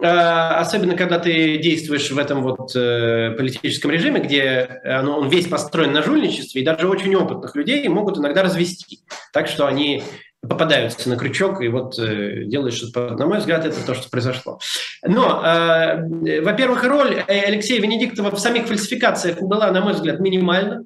[0.01, 5.47] А, особенно когда ты действуешь в этом вот э, политическом режиме, где оно, он весь
[5.47, 8.99] построен на жульничестве, и даже очень опытных людей могут иногда развести.
[9.33, 10.03] Так что они
[10.41, 13.15] попадаются на крючок и вот э, делают что-то.
[13.15, 14.59] На мой взгляд, это то, что произошло.
[15.05, 20.85] Но, э, во-первых, роль Алексея Венедиктова в самих фальсификациях была, на мой взгляд, минимальна.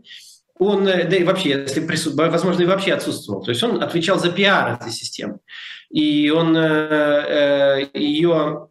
[0.57, 2.15] Он, э, да и вообще, если присут...
[2.15, 3.43] возможно, и вообще отсутствовал.
[3.43, 5.37] То есть он отвечал за пиар этой системы.
[5.91, 8.69] И он э, э, ее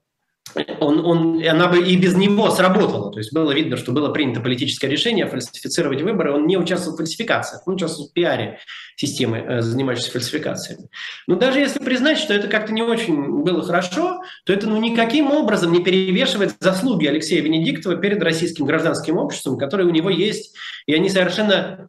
[0.80, 3.10] он, он, она бы и без него сработала.
[3.12, 6.32] То есть было видно, что было принято политическое решение фальсифицировать выборы.
[6.32, 8.58] Он не участвовал в фальсификациях, он участвовал в пиаре
[8.96, 10.88] системы, э, занимающейся фальсификациями.
[11.26, 15.30] Но даже если признать, что это как-то не очень было хорошо, то это ну, никаким
[15.30, 20.54] образом не перевешивает заслуги Алексея Венедиктова перед российским гражданским обществом, которые у него есть,
[20.86, 21.88] и они совершенно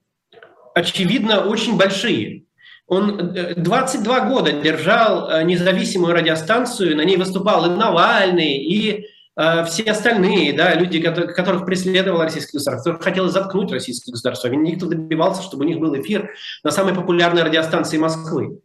[0.74, 2.46] очевидно очень большие.
[2.88, 9.66] Он 22 э, года держал э, независимую радиостанцию, на ней выступал и Навальный, и э,
[9.66, 14.50] все остальные, да, люди, которых преследовал российский государство, которых хотелось заткнуть российское государство.
[14.50, 16.32] Никто добивался, чтобы у них был эфир
[16.64, 18.60] на самой популярной радиостанции Москвы.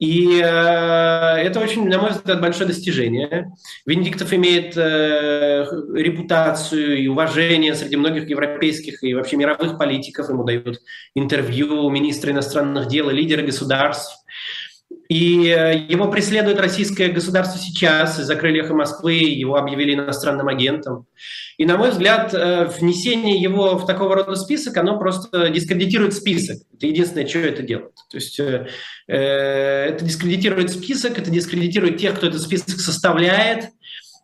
[0.00, 3.52] И э, это очень, на мой взгляд, большое достижение.
[3.84, 10.30] Венедиктов имеет э, репутацию и уважение среди многих европейских и вообще мировых политиков.
[10.30, 10.80] Ему дают
[11.14, 14.24] интервью министры иностранных дел и лидеры государств.
[15.10, 18.16] И э, его преследует российское государство сейчас.
[18.16, 21.06] Закрыли эхо Москвы, его объявили иностранным агентом.
[21.58, 26.58] И, на мой взгляд, э, внесение его в такого рода список, оно просто дискредитирует список.
[26.74, 27.94] Это единственное, что это делает.
[28.08, 28.68] То есть э,
[29.08, 33.70] это дискредитирует список, это дискредитирует тех, кто этот список составляет.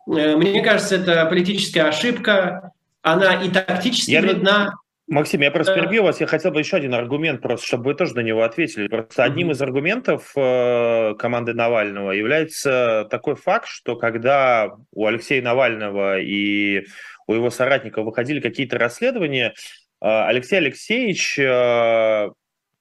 [0.05, 2.71] Мне кажется, это политическая ошибка.
[3.01, 4.21] Она и тактически Я...
[4.21, 4.73] вредна.
[5.07, 6.19] Максим, я просто перебью вас.
[6.19, 8.87] Я хотел бы еще один аргумент, просто чтобы вы тоже на него ответили.
[8.87, 16.19] Просто одним из аргументов э, команды Навального является такой факт, что когда у Алексея Навального
[16.19, 16.85] и
[17.25, 19.53] у его соратников выходили какие-то расследования, э,
[20.01, 22.29] Алексей Алексеевич э,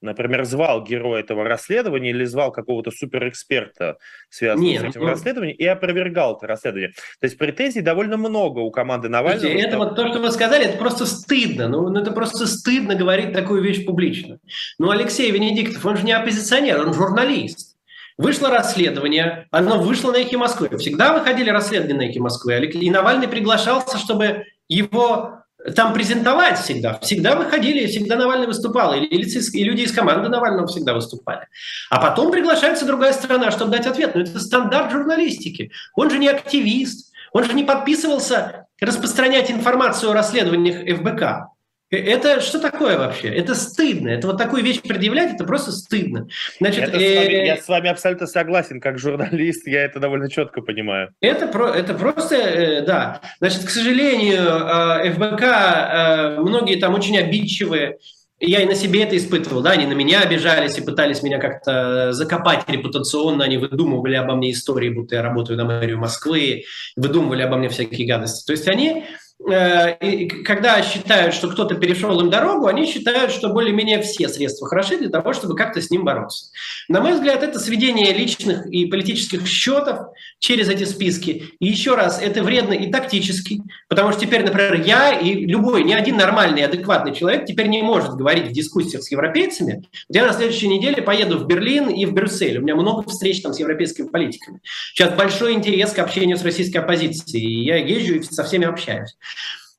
[0.06, 3.98] например, звал героя этого расследования или звал какого-то суперэксперта,
[4.30, 5.08] связанного Нет, с этим ну...
[5.08, 6.92] расследованием, и опровергал это расследование.
[7.20, 9.40] То есть претензий довольно много у команды Навального.
[9.40, 11.68] Слушайте, это вот то, что вы сказали, это просто стыдно.
[11.68, 14.38] Ну, ну, это просто стыдно говорить такую вещь публично.
[14.78, 17.76] Ну, Алексей Венедиктов, он же не оппозиционер, он журналист.
[18.18, 20.74] Вышло расследование, оно вышло на Эхе Москвы.
[20.78, 22.64] Всегда выходили расследования на Эхе Москвы.
[22.64, 25.42] И Навальный приглашался, чтобы его
[25.74, 26.98] там презентовать всегда.
[27.00, 31.46] Всегда выходили, всегда Навальный выступал, и, лица, и люди из команды Навального всегда выступали.
[31.90, 34.14] А потом приглашается другая сторона, чтобы дать ответ.
[34.14, 35.72] Но это стандарт журналистики.
[35.94, 41.55] Он же не активист, он же не подписывался распространять информацию о расследованиях ФБК.
[41.90, 43.28] Э, это что такое вообще?
[43.28, 44.08] Это стыдно.
[44.08, 46.28] Это вот такую вещь предъявлять, это просто стыдно.
[46.58, 47.00] Значит, это э...
[47.00, 51.10] с вами, я с вами абсолютно согласен, как журналист, я это довольно четко понимаю.
[51.20, 53.20] Это, про, это просто, э, да.
[53.38, 57.98] Значит, к сожалению, э, ФБК, э, многие там очень обидчивые,
[58.38, 62.12] я и на себе это испытывал, да, они на меня обижались и пытались меня как-то
[62.12, 66.64] закопать репутационно, они выдумывали обо мне истории, будто я работаю на мэрию Москвы,
[66.96, 68.44] выдумывали обо мне всякие гадости.
[68.44, 74.02] То есть они Э, когда считают, что кто-то перешел им дорогу, они считают, что более-менее
[74.02, 76.46] все средства хороши для того, чтобы как-то с ним бороться.
[76.88, 80.08] На мой взгляд, это сведение личных и политических счетов
[80.40, 81.50] через эти списки.
[81.60, 85.92] И еще раз, это вредно и тактически, потому что теперь, например, я и любой, ни
[85.92, 89.84] один нормальный, адекватный человек теперь не может говорить в дискуссиях с европейцами.
[90.08, 92.58] Я на следующей неделе поеду в Берлин и в Брюссель.
[92.58, 94.60] У меня много встреч там с европейскими политиками.
[94.92, 97.44] Сейчас большой интерес к общению с российской оппозицией.
[97.44, 99.14] И я езжу и со всеми общаюсь.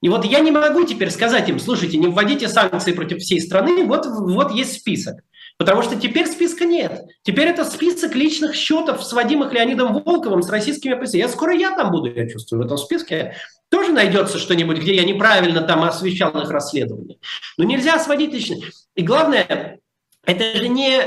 [0.01, 3.83] И вот я не могу теперь сказать им, слушайте, не вводите санкции против всей страны,
[3.85, 5.15] вот, вот есть список.
[5.57, 7.01] Потому что теперь списка нет.
[7.23, 11.31] Теперь это список личных счетов, сводимых Леонидом Волковым с российскими оппозиционерами.
[11.31, 13.35] Я скоро я там буду, я чувствую, в этом списке.
[13.69, 17.17] Тоже найдется что-нибудь, где я неправильно там освещал их расследование.
[17.57, 18.57] Но нельзя сводить лично.
[18.95, 19.79] И главное,
[20.23, 21.01] это же не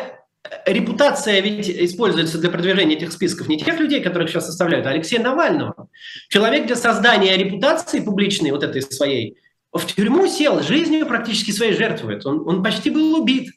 [0.66, 5.22] репутация ведь используется для продвижения этих списков не тех людей, которых сейчас составляют, а Алексея
[5.22, 5.88] Навального.
[6.28, 9.36] Человек для создания репутации публичной, вот этой своей,
[9.72, 12.24] в тюрьму сел, жизнью практически своей жертвует.
[12.26, 13.50] Он, он почти был убит.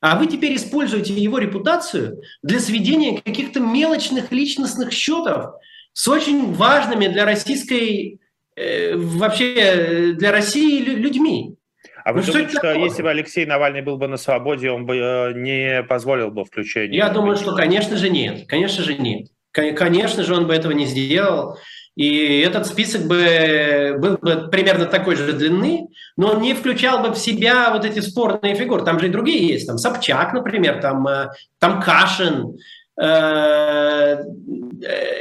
[0.00, 5.54] А вы теперь используете его репутацию для сведения каких-то мелочных личностных счетов
[5.94, 8.20] с очень важными для российской,
[8.56, 11.55] э, вообще для России людьми.
[12.06, 14.86] А вы ну, думаете, что, что если бы Алексей Навальный был бы на свободе, он
[14.86, 16.96] бы э, не позволил бы включение?
[16.96, 18.46] Я думаю, что, конечно же, нет.
[18.46, 19.26] Конечно же, нет.
[19.50, 21.58] Конечно же, он бы этого не сделал.
[21.96, 27.12] И этот список бы был бы примерно такой же длины, но он не включал бы
[27.12, 28.84] в себя вот эти спорные фигуры.
[28.84, 29.66] Там же и другие есть.
[29.66, 32.56] Там Собчак, например, там, э, там Кашин.
[33.00, 34.24] Э,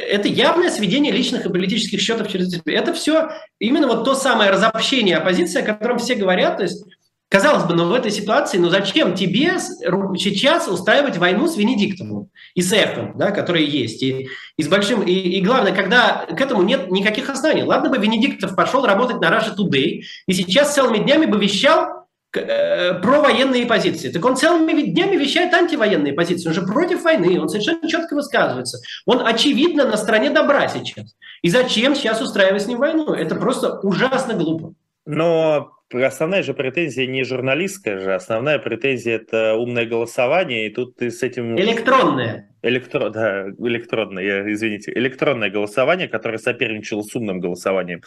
[0.09, 5.17] это явное сведение личных и политических счетов через Это все именно вот то самое разобщение
[5.17, 6.57] оппозиции, о котором все говорят.
[6.57, 6.85] То есть
[7.27, 12.61] Казалось бы, но в этой ситуации, ну зачем тебе сейчас устраивать войну с Венедиктовым и
[12.61, 16.61] с Эхом, да, которые есть, и, и с большим, и, и главное, когда к этому
[16.61, 17.63] нет никаких оснований.
[17.63, 22.04] Ладно бы Венедиктов пошел работать на Russia Today, и сейчас целыми днями бы вещал
[22.37, 24.11] э, про военные позиции.
[24.11, 26.47] Так он целыми днями вещает антивоенные позиции.
[26.47, 28.79] Он же против войны, он совершенно четко высказывается.
[29.05, 31.15] Он, очевидно, на стороне добра сейчас.
[31.41, 33.13] И зачем сейчас устраивать с ним войну?
[33.13, 34.73] Это просто ужасно глупо.
[35.05, 41.11] Но основная же претензия не журналистская же, основная претензия это умное голосование, и тут ты
[41.11, 41.57] с этим...
[41.59, 42.49] Электронное.
[42.63, 43.09] Электро...
[43.09, 48.01] Да, электронное, я, извините, электронное голосование, которое соперничало с умным голосованием.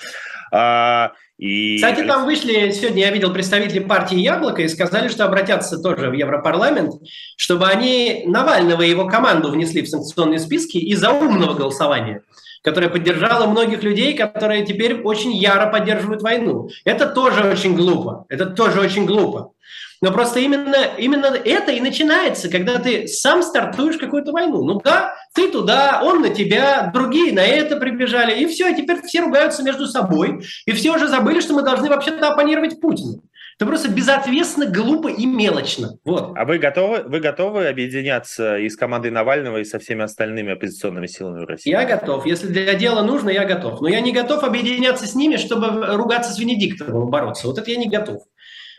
[0.51, 1.77] А, и...
[1.77, 6.13] Кстати, там вышли, сегодня я видел представители партии «Яблоко» и сказали, что обратятся тоже в
[6.13, 6.95] Европарламент,
[7.37, 12.23] чтобы они Навального и его команду внесли в санкционные списки из-за умного голосования
[12.61, 16.69] которая поддержала многих людей, которые теперь очень яро поддерживают войну.
[16.85, 18.27] Это тоже очень глупо.
[18.29, 19.53] Это тоже очень глупо.
[20.01, 24.63] Но просто именно, именно это и начинается, когда ты сам стартуешь какую-то войну.
[24.63, 29.03] Ну да, ты туда, он на тебя, другие на это прибежали, и все, и теперь
[29.03, 33.23] все ругаются между собой, и все уже забыли, что мы должны вообще-то оппонировать Путину.
[33.59, 35.99] Это просто безответственно, глупо и мелочно.
[36.05, 36.31] Вот.
[36.37, 41.09] А вы готовы, вы готовы объединяться и с командой Навального, и со всеми остальными оппозиционными
[41.09, 41.69] силами в России?
[41.69, 42.25] Я готов.
[42.25, 43.81] Если для дела нужно, я готов.
[43.81, 47.49] Но я не готов объединяться с ними, чтобы ругаться с Венедиктовым, бороться.
[47.49, 48.23] Вот это я не готов.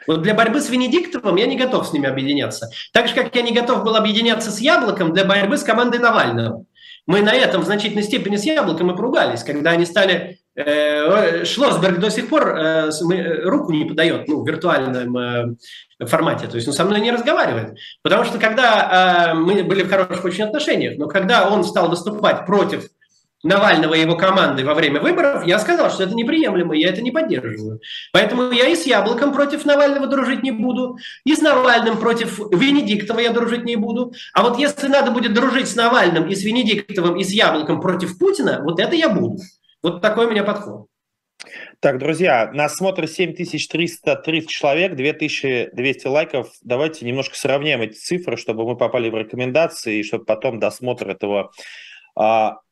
[0.09, 2.71] Вот для борьбы с Венедиктовым я не готов с ними объединяться.
[2.93, 6.65] Так же, как я не готов был объединяться с Яблоком для борьбы с командой Навального.
[7.05, 11.99] Мы на этом в значительной степени с Яблоком и поругались, когда они стали Э, Шлосберг
[11.99, 15.57] до сих пор э, э, руку не подает ну, в виртуальном
[16.05, 17.77] формате, то есть он со мной не разговаривает.
[18.01, 22.89] Потому что когда мы были в хороших очень отношениях, но когда он стал выступать против
[23.43, 27.11] Навального и его команды во время выборов, я сказал, что это неприемлемо, я это не
[27.11, 27.79] поддерживаю.
[28.11, 33.19] Поэтому я и с Яблоком против Навального дружить не буду, и с Навальным против Венедиктова
[33.19, 34.13] я дружить не буду.
[34.33, 38.17] А вот если надо будет дружить с Навальным и с Венедиктовым и с Яблоком против
[38.17, 39.37] Путина, вот это я буду.
[39.81, 40.87] Вот такой у меня подход.
[41.79, 46.51] Так, друзья, нас смотрит 7330 человек, 2200 лайков.
[46.61, 51.51] Давайте немножко сравняем эти цифры, чтобы мы попали в рекомендации, и чтобы потом досмотр этого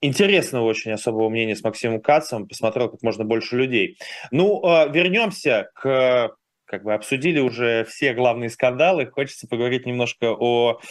[0.01, 3.97] интересного очень особого мнения с Максимом Кацем посмотрел как можно больше людей.
[4.31, 6.35] Ну, а, вернемся к...
[6.65, 9.05] Как бы обсудили уже все главные скандалы.
[9.05, 10.81] Хочется поговорить немножко о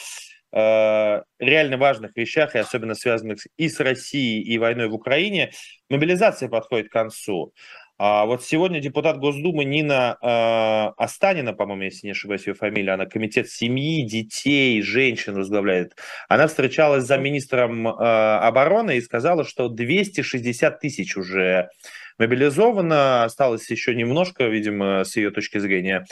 [0.59, 5.51] Э, реально важных вещах, и особенно связанных и с Россией, и войной в Украине,
[5.91, 7.53] мобилизация подходит к концу.
[7.99, 13.07] А вот сегодня депутат Госдумы Нина э, Останина, по-моему, если не ошибаюсь ее фамилия, она
[13.07, 15.97] комитет семьи, детей, женщин возглавляет.
[16.29, 21.71] Она встречалась за министром э, обороны и сказала, что 260 тысяч уже
[22.19, 26.05] мобилизовано, осталось еще немножко, видимо, с ее точки зрения.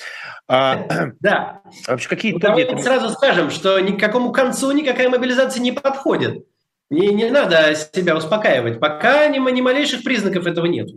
[0.49, 0.87] А,
[1.21, 1.61] да.
[1.87, 2.39] Вообще какие ну?
[2.39, 6.47] Давайте сразу скажем, что ни к какому концу никакая мобилизация не подходит.
[6.89, 10.89] Не, не надо себя успокаивать, пока ни, ни малейших признаков этого нет.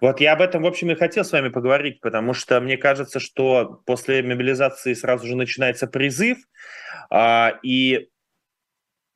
[0.00, 3.20] Вот я об этом, в общем, и хотел с вами поговорить, потому что мне кажется,
[3.20, 6.38] что после мобилизации сразу же начинается призыв,
[7.10, 8.08] а, и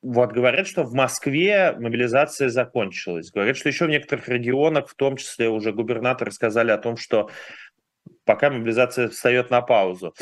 [0.01, 3.31] вот говорят, что в Москве мобилизация закончилась.
[3.31, 7.29] Говорят, что еще в некоторых регионах, в том числе уже губернаторы сказали о том, что
[8.23, 10.13] пока мобилизация встает на паузу.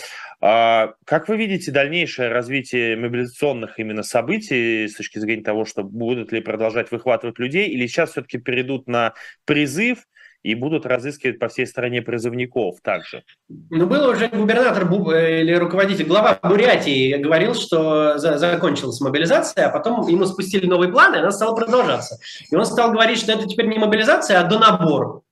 [0.41, 6.31] А, как вы видите дальнейшее развитие мобилизационных именно событий с точки зрения того, что будут
[6.31, 9.13] ли продолжать выхватывать людей, или сейчас все-таки перейдут на
[9.45, 9.99] призыв,
[10.47, 13.23] и будут разыскивать по всей стране призывников также.
[13.49, 19.69] Ну, было уже губернатор э, или руководитель, глава Бурятии говорил, что за, закончилась мобилизация, а
[19.69, 22.17] потом ему спустили новые планы, и она стала продолжаться.
[22.49, 25.23] И он стал говорить, что это теперь не мобилизация, а донабор.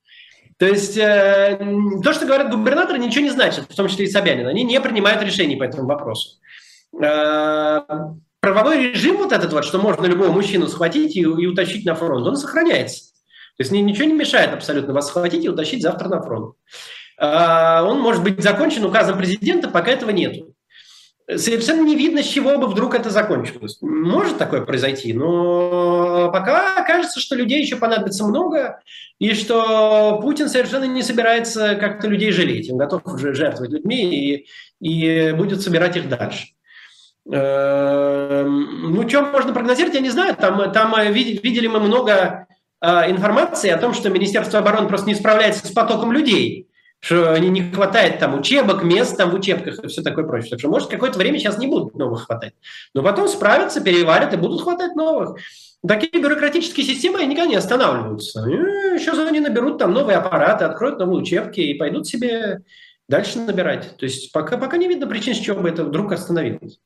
[0.58, 1.58] То есть э,
[2.04, 4.46] то, что говорят губернаторы, ничего не значит, в том числе и Собянин.
[4.46, 6.36] Они не принимают решений по этому вопросу.
[7.02, 7.80] Э,
[8.40, 12.26] правовой режим вот этот вот, что можно любого мужчину схватить и, и утащить на фронт,
[12.26, 13.05] он сохраняется.
[13.56, 16.54] То есть ничего не мешает абсолютно вас схватить и утащить завтра на фронт.
[17.18, 20.44] А, он может быть закончен указом президента, пока этого нет.
[21.34, 23.78] Совершенно не видно, с чего бы вдруг это закончилось.
[23.80, 28.80] Может такое произойти, но пока кажется, что людей еще понадобится много,
[29.18, 32.70] и что Путин совершенно не собирается как-то людей жалеть.
[32.70, 34.46] Он готов уже жертвовать людьми и,
[34.80, 36.48] и будет собирать их дальше.
[37.28, 40.36] Эм, ну, что можно прогнозировать, я не знаю.
[40.36, 42.46] Там, там э, видели мы много
[42.82, 46.68] информации о том, что Министерство обороны просто не справляется с потоком людей,
[47.00, 50.50] что не хватает там учебок, мест там в учебках и все такое прочее.
[50.50, 52.54] Так что, может, какое-то время сейчас не будут новых хватать.
[52.94, 55.38] Но потом справятся, переварят и будут хватать новых.
[55.86, 58.44] Такие бюрократические системы никогда не останавливаются.
[58.98, 62.62] Сейчас они наберут там новые аппараты, откроют новые учебки и пойдут себе
[63.08, 63.96] дальше набирать.
[63.96, 66.80] То есть пока, пока не видно причин, с чего бы это вдруг остановилось.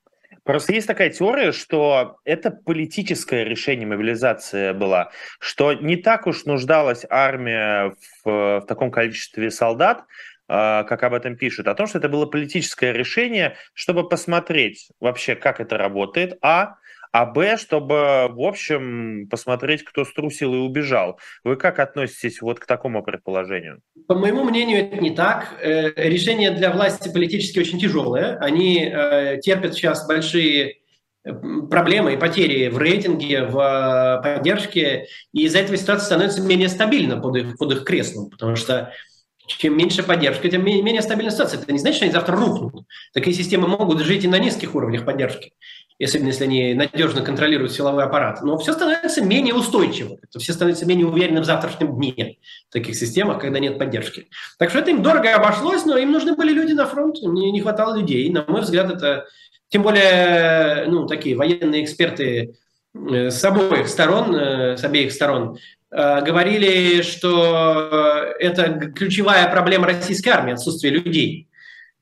[0.51, 7.07] Просто есть такая теория, что это политическое решение мобилизации была, что не так уж нуждалась
[7.09, 7.95] армия
[8.25, 10.03] в, в таком количестве солдат,
[10.49, 15.37] а, как об этом пишут, о том, что это было политическое решение, чтобы посмотреть вообще,
[15.37, 16.79] как это работает, а
[17.13, 21.19] а Б, чтобы, в общем, посмотреть, кто струсил и убежал.
[21.43, 23.81] Вы как относитесь вот к такому предположению?
[24.07, 25.59] По моему мнению, это не так.
[25.61, 28.37] Э, решения для власти политически очень тяжелые.
[28.37, 30.77] Они э, терпят сейчас большие
[31.25, 31.33] э,
[31.69, 37.37] проблемы и потери в рейтинге, в поддержке, и из-за этого ситуация становится менее стабильна под
[37.37, 38.93] их, под их креслом, потому что
[39.49, 41.61] чем меньше поддержка, тем менее стабильная ситуация.
[41.61, 42.87] Это не значит, что они завтра рухнут.
[43.13, 45.53] Такие системы могут жить и на низких уровнях поддержки
[46.05, 48.43] особенно если они надежно контролируют силовой аппарат.
[48.43, 52.39] Но все становится менее устойчивым, все становятся менее уверены в завтрашнем дне
[52.69, 54.29] в таких системах, когда нет поддержки.
[54.59, 57.61] Так что это им дорого обошлось, но им нужны были люди на фронт, мне не
[57.61, 58.31] хватало людей.
[58.31, 59.27] На мой взгляд, это
[59.69, 62.55] тем более ну, такие военные эксперты
[62.95, 65.59] э, с обоих сторон, э, с обеих сторон,
[65.91, 71.50] э, говорили, что это ключевая проблема российской армии, отсутствие людей.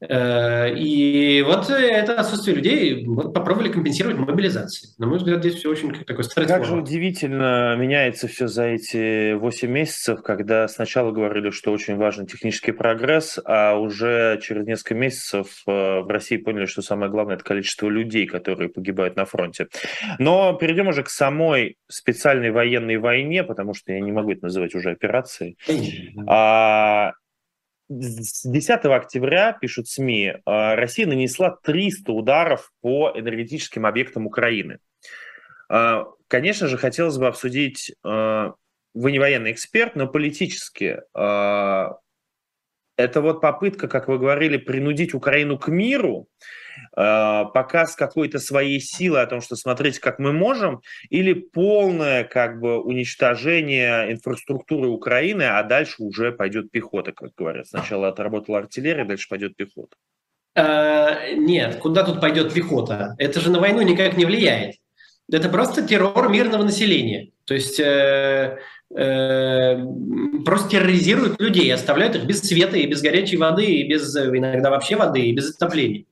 [0.01, 4.92] Э, и вот это отсутствие людей вот попробовали компенсировать мобилизацией.
[4.99, 9.68] На мой взгляд, здесь все очень такое Как же удивительно меняется все за эти 8
[9.68, 15.70] месяцев, когда сначала говорили, что очень важен технический прогресс, а уже через несколько месяцев э,
[16.01, 19.66] в России поняли, что самое главное– это количество людей, которые погибают на фронте.
[20.18, 24.74] Но перейдем уже к самой специальной военной войне, потому что я не могу это называть
[24.74, 25.57] уже операцией.
[26.28, 27.12] А,
[27.89, 34.78] с 10 октября, пишут СМИ, э, Россия нанесла 300 ударов по энергетическим объектам Украины.
[35.70, 38.53] Э, конечно же, хотелось бы обсудить, э,
[38.95, 41.01] вы не военный эксперт, но политически.
[42.99, 46.28] Это вот попытка, как вы говорили, принудить Украину к миру,
[46.96, 50.80] Э, показ какой-то своей силы о том, что смотрите, как мы можем,
[51.11, 57.68] или полное как бы уничтожение инфраструктуры Украины, а дальше уже пойдет пехота, как говорят.
[57.68, 59.96] Сначала отработала артиллерия, дальше пойдет пехота.
[60.57, 63.14] А, нет, куда тут пойдет пехота?
[63.18, 64.76] Это же на войну никак не влияет.
[65.30, 67.30] Это просто террор мирного населения.
[67.44, 68.59] То есть э, э,
[68.91, 74.97] просто терроризируют людей, оставляют их без света и без горячей воды, и без иногда вообще
[74.97, 76.05] воды, и без отопления.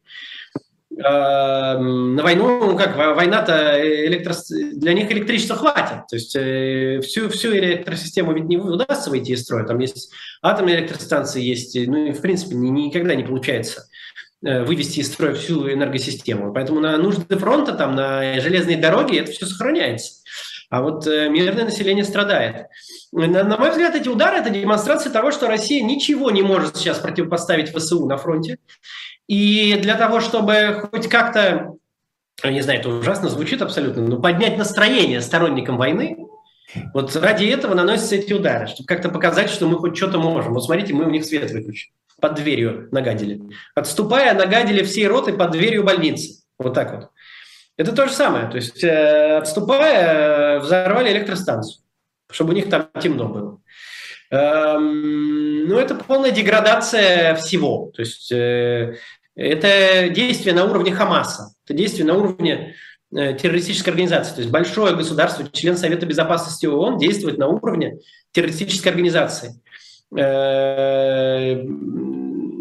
[0.99, 4.35] Эм, на войну, ну как, война-то электро...
[4.49, 6.07] для них электричества хватит.
[6.09, 9.65] То есть э, всю, всю электросистему ведь не удастся выйти из строя.
[9.65, 10.11] Там есть
[10.41, 13.89] атомные электростанции, есть, ну и в принципе ни, никогда не получается
[14.43, 16.55] э, вывести из строя всю энергосистему.
[16.55, 20.23] Поэтому на нужды фронта, там, на железные дороги это все сохраняется.
[20.69, 22.67] А вот э, мирное население страдает.
[23.13, 26.99] На, на мой взгляд, эти удары– это демонстрация того, что Россия ничего не может сейчас
[26.99, 28.59] противопоставить ВСУ на фронте.
[29.29, 31.75] И для того, чтобы хоть как-то,
[32.45, 36.17] не знаю, это ужасно звучит абсолютно, но поднять настроение сторонникам войны,
[36.93, 40.55] вот ради этого наносятся эти удары, чтобы как-то показать, что мы хоть что-то можем.
[40.55, 43.41] Вот смотрите, мы у них свет выключили, под дверью нагадили.
[43.75, 46.43] Отступая, нагадили всей роты под дверью больницы.
[46.59, 47.11] Вот так вот.
[47.77, 48.49] Это то же самое.
[48.49, 51.83] То есть, э, отступая, взорвали электростанцию,
[52.31, 53.61] чтобы у них там темно было.
[54.31, 57.93] Эм, ну, это полная деградация всего.
[57.95, 58.97] То есть, э,
[59.37, 62.75] это действие на уровне Хамаса, это действие на уровне
[63.15, 64.35] э, террористической организации.
[64.35, 67.99] То есть большое государство, член Совета Безопасности ООН действует на уровне
[68.33, 69.61] террористической организации.
[70.17, 71.63] э,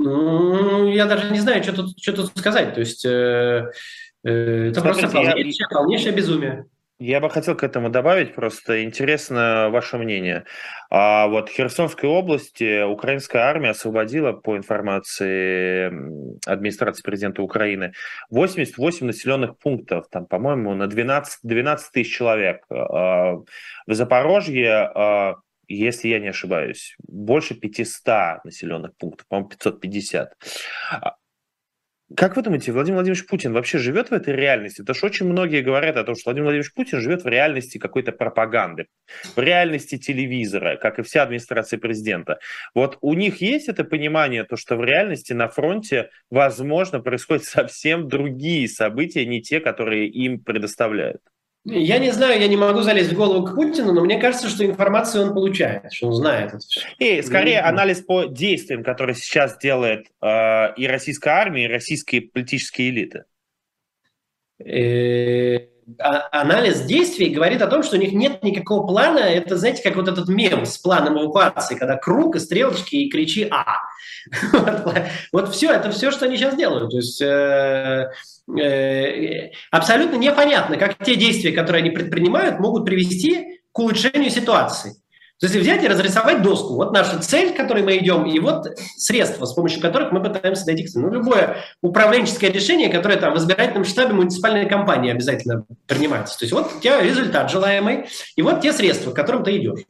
[0.06, 2.74] ну, я даже не знаю, что тут, что тут сказать.
[2.76, 3.72] То есть э, э,
[4.30, 5.78] это Смотрите, просто полнейшее, я...
[5.78, 6.66] полнейшее безумие.
[6.98, 10.46] Я бы хотел к этому добавить, просто интересно ваше мнение.
[10.90, 15.92] А вот в Херсонской области украинская армия освободила, по информации
[16.50, 17.92] администрации президента Украины,
[18.30, 22.64] 88 населенных пунктов, там, по-моему, на 12, 12 тысяч человек.
[22.70, 23.34] А,
[23.86, 25.36] в Запорожье а,
[25.68, 30.34] если я не ошибаюсь, больше 500 населенных пунктов, по-моему, 550.
[32.14, 34.82] Как вы думаете, Владимир Владимирович Путин вообще живет в этой реальности?
[34.82, 38.12] Потому что очень многие говорят о том, что Владимир Владимирович Путин живет в реальности какой-то
[38.12, 38.86] пропаганды,
[39.36, 42.38] в реальности телевизора, как и вся администрация президента.
[42.76, 48.08] Вот у них есть это понимание, то, что в реальности на фронте, возможно, происходят совсем
[48.08, 51.22] другие события, не те, которые им предоставляют?
[51.66, 54.64] Я не знаю, я не могу залезть в голову к Путину, но мне кажется, что
[54.64, 56.82] информацию он получает, что он знает это все.
[57.00, 62.90] И скорее анализ по действиям, которые сейчас делает э, и российская армия, и российские политические
[62.92, 63.26] элиты.
[66.00, 69.20] А, анализ действий говорит о том, что у них нет никакого плана.
[69.20, 73.48] Это, знаете, как вот этот мем с планом эвакуации, когда круг и стрелочки и кричи
[73.52, 73.78] «А».
[75.32, 76.90] Вот все, это все, что они сейчас делают.
[76.90, 78.10] То есть э,
[78.60, 84.96] э, абсолютно непонятно, как те действия, которые они предпринимают, могут привести к улучшению ситуации.
[85.40, 86.76] То есть взять и разрисовать доску.
[86.76, 88.68] Вот наша цель, к которой мы идем, и вот
[88.98, 91.04] средства, с помощью которых мы пытаемся дойти к цели.
[91.04, 96.40] Ну, любое управленческое решение, которое там в избирательном штабе муниципальной компании обязательно принимается.
[96.40, 98.06] То есть вот у тебя результат желаемый,
[98.38, 99.82] и вот те средства, к которым ты идешь.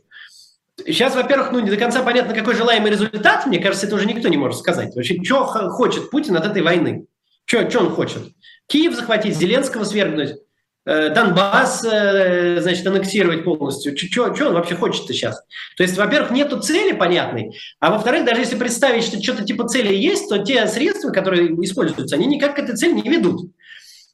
[0.77, 3.45] Сейчас, во-первых, ну не до конца понятно, какой желаемый результат.
[3.45, 4.95] Мне кажется, это уже никто не может сказать.
[4.95, 7.05] Вообще, что хочет Путин от этой войны?
[7.45, 8.23] Что, он хочет?
[8.67, 10.37] Киев захватить, Зеленского свергнуть,
[10.85, 13.97] Донбасс, э, значит, аннексировать полностью.
[13.97, 15.41] Что он вообще хочет-то сейчас?
[15.77, 19.93] То есть, во-первых, нету цели понятной, а во-вторых, даже если представить, что что-то типа цели
[19.95, 23.51] есть, то те средства, которые используются, они никак к этой цели не ведут.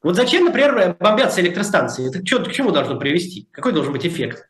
[0.01, 2.07] Вот зачем, например, бомбятся электростанции?
[2.07, 3.49] Это что, к чему должно привести?
[3.51, 4.47] Какой должен быть эффект?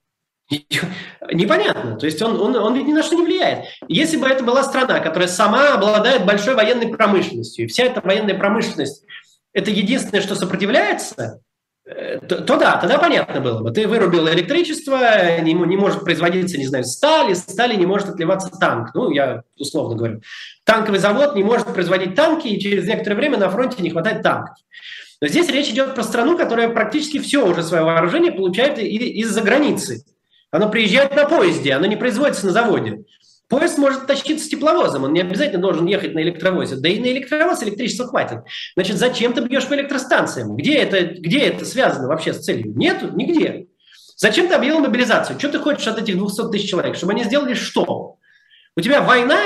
[1.31, 1.97] Непонятно.
[1.97, 3.65] То есть он, он, он ведь ни на что не влияет.
[3.87, 8.37] Если бы это была страна, которая сама обладает большой военной промышленностью, и вся эта военная
[8.37, 9.03] промышленность–
[9.53, 11.50] это единственное, что сопротивляется, Э,
[12.27, 13.71] то, то да, тогда понятно было бы.
[13.71, 18.49] Ты вырубил электричество, не, не может производиться, не знаю, сталь, из стали не может отливаться
[18.49, 18.91] танк.
[18.93, 20.21] Ну, я условно говорю.
[20.63, 24.55] Танковый завод не может производить танки, и через некоторое время на фронте не хватает танков.
[25.21, 30.05] Но здесь речь идет про страну, которая практически все уже свое вооружение получает из-за границы.
[30.49, 33.03] Оно приезжает на поезде, оно не производится на заводе.
[33.51, 36.77] Поезд может тащиться тепловозом, он не обязательно должен ехать на электровозе.
[36.77, 38.37] Да и на электровоз электричества хватит.
[38.75, 40.55] Значит, зачем ты бьешь по электростанциям?
[40.55, 42.71] Где это, где это связано вообще с целью?
[42.77, 43.67] Нету, нигде.
[44.15, 45.37] Зачем ты объявил мобилизацию?
[45.37, 46.95] Что ты хочешь от этих 200 тысяч человек?
[46.95, 48.15] Чтобы они сделали что?
[48.77, 49.37] У тебя война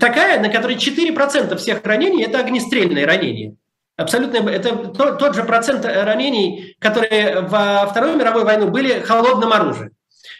[0.00, 3.56] такая, на которой 4% всех ранений– это огнестрельные ранения.
[3.96, 9.90] Абсолютно, это тот же процент ранений, которые во Вторую мировую войну были холодным оружием.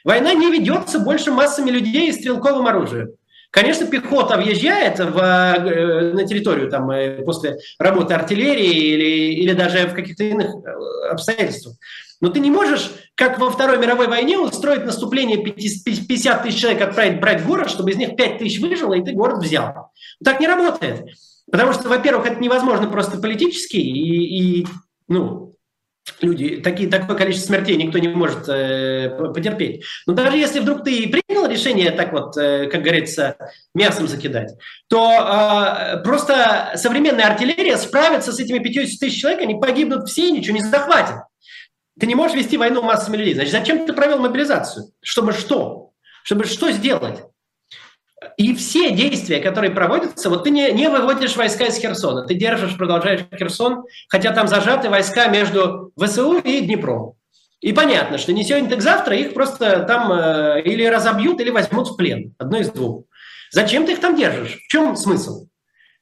[0.09, 3.11] Война не ведется больше массами людей и стрелковым оружием.
[3.51, 9.87] Конечно, пехота въезжает в, э, на территорию там, э, после работы артиллерии или, или даже
[9.87, 11.77] в каких-то иных э, обстоятельствах.
[12.23, 17.21] Но ты не можешь, как во Второй мировой войне, устроить наступление 50 тысяч человек, отправить
[17.21, 19.93] брать город, чтобы из них 5 тысяч выжило, и ты город взял.
[20.25, 21.05] Так не работает.
[21.53, 24.67] Потому что, во-первых, это невозможно просто политически, и, и
[25.07, 25.48] ну,
[26.21, 29.85] люди, такие, такое количество смертей никто не может э, потерпеть.
[30.07, 33.37] Но даже если вдруг ты принял решение так вот, э, как говорится,
[33.75, 34.55] мясом закидать,
[34.89, 40.33] то э, просто современная артиллерия справится с этими 50 тысяч человек, они погибнут все и
[40.33, 41.17] ничего не захватят.
[41.99, 43.35] Ты не можешь вести войну массами людей.
[43.35, 44.93] Значит, зачем ты провел мобилизацию?
[45.03, 45.91] Чтобы что?
[46.23, 47.25] Чтобы что сделать?
[48.37, 52.77] И все действия, которые проводятся, вот ты не, не выводишь войска из Херсона, ты держишь,
[52.77, 57.15] продолжаешь Херсон, хотя там зажаты войска между ВСУ и Днепром.
[57.61, 61.89] И понятно, что не сегодня, так завтра их просто там э, или разобьют, или возьмут
[61.89, 62.35] в плен.
[62.39, 63.05] Одно из двух.
[63.51, 64.59] Зачем ты их там держишь?
[64.65, 65.47] В чем смысл?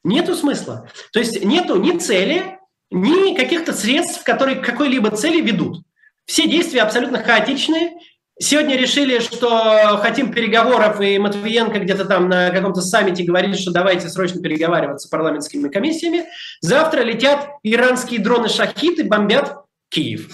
[0.03, 0.87] Нету смысла.
[1.11, 2.57] То есть нету ни цели,
[2.91, 5.83] ни каких-то средств, которые к какой-либо цели ведут.
[6.25, 7.93] Все действия абсолютно хаотичные,
[8.39, 14.09] Сегодня решили, что хотим переговоров, и Матвиенко где-то там на каком-то саммите говорит, что давайте
[14.09, 16.25] срочно переговариваться с парламентскими комиссиями.
[16.61, 20.29] Завтра летят иранские дроны «Шахид» бомбят Киев.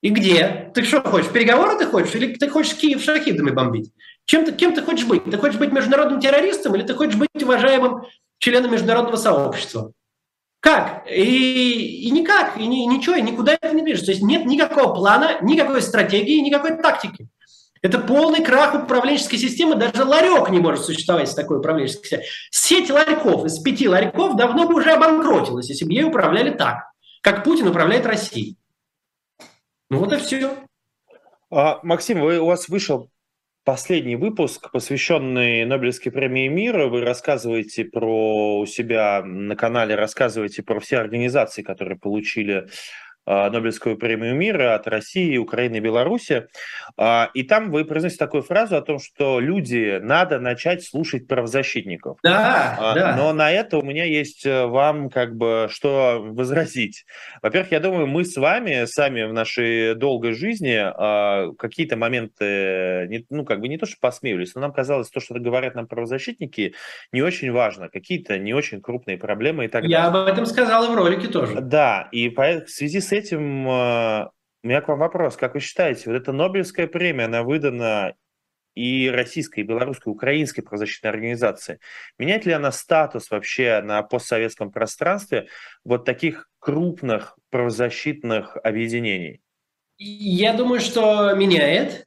[0.00, 0.70] И где?
[0.74, 2.14] Ты что хочешь, переговоры ты хочешь?
[2.14, 3.92] Или ты хочешь Киев шахидами бомбить?
[4.24, 5.24] Чем ты, кем ты хочешь быть?
[5.24, 8.02] Ты хочешь быть международным террористом или ты хочешь быть уважаемым
[8.38, 9.92] членом международного сообщества?
[10.60, 11.04] Как?
[11.10, 14.06] И, и никак, и ни, ничего, и никуда это не движется.
[14.06, 17.28] То есть нет никакого плана, никакой стратегии, никакой тактики.
[17.82, 19.74] Это полный крах управленческой системы.
[19.74, 22.26] Даже ларек не может существовать с такой управленческой системой.
[22.50, 27.42] Сеть ларьков из пяти ларьков давно бы уже обанкротилась, если бы ей управляли так, как
[27.42, 28.56] Путин управляет Россией.
[29.90, 30.56] Ну вот и все.
[31.50, 33.10] А, Максим, вы, у вас вышел
[33.64, 36.86] последний выпуск, посвященный Нобелевской премии мира.
[36.86, 42.68] Вы рассказываете про у себя на канале, рассказываете про все организации, которые получили
[43.26, 46.48] Нобелевскую премию мира от России, Украины и Беларуси.
[46.96, 52.18] А, и там вы произносите такую фразу о том, что люди надо начать слушать правозащитников.
[52.22, 53.16] Да, а, да.
[53.16, 57.04] Но на это у меня есть э, вам как бы что возразить.
[57.42, 60.82] Во-первых, я думаю, мы с вами сами в нашей долгой жизни
[61.56, 65.74] какие-то моменты, ну как бы не то, что посмеивались, но нам казалось, то, что говорят
[65.74, 66.74] нам правозащитники,
[67.12, 67.88] не очень важно.
[67.88, 69.98] Какие-то не очень крупные проблемы и так далее.
[69.98, 71.60] Я об этом сказал и в ролике тоже.
[71.60, 74.28] Да, и в связи с этим э,
[74.62, 75.36] у меня к вам вопрос.
[75.36, 78.14] Как вы считаете, вот эта Нобелевская премия, она выдана
[78.74, 81.78] и российской, и белорусской, и украинской правозащитной организации.
[82.18, 85.48] Меняет ли она статус вообще на постсоветском пространстве
[85.84, 89.40] вот таких крупных правозащитных объединений?
[89.98, 92.06] Я думаю, что меняет,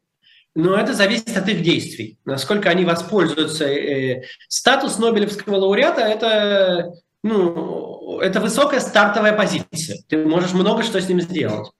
[0.56, 2.18] но это зависит от их действий.
[2.26, 3.66] Насколько они воспользуются.
[3.66, 6.93] Э, статус Нобелевского лауреата– это
[7.26, 9.97] ну, это высокая стартовая позиция.
[10.07, 11.71] Ты можешь много что с ним сделать.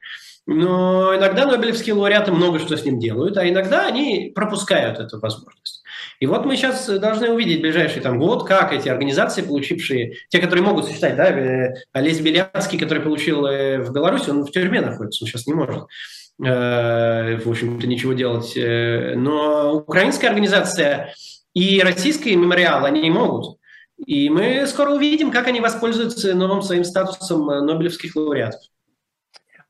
[0.48, 5.84] Но иногда Нобелевские лауреаты много что с ним делают, а иногда они пропускают эту возможность.
[6.20, 10.39] И вот мы сейчас должны увидеть в ближайший там, год, как эти организации, получившие, те,
[10.39, 14.82] которые могут существовать, да, э, Олесь Белянский, который получил э, в Беларуси, он в тюрьме
[14.82, 15.84] находится, он сейчас не может,
[16.43, 18.54] э, в общем-то, ничего делать.
[18.56, 21.14] Но украинская организация
[21.54, 23.58] и российская мемориал, они могут.
[23.98, 28.62] И мы скоро увидим, как они воспользуются новым своим статусом э, Нобелевских лауреатов.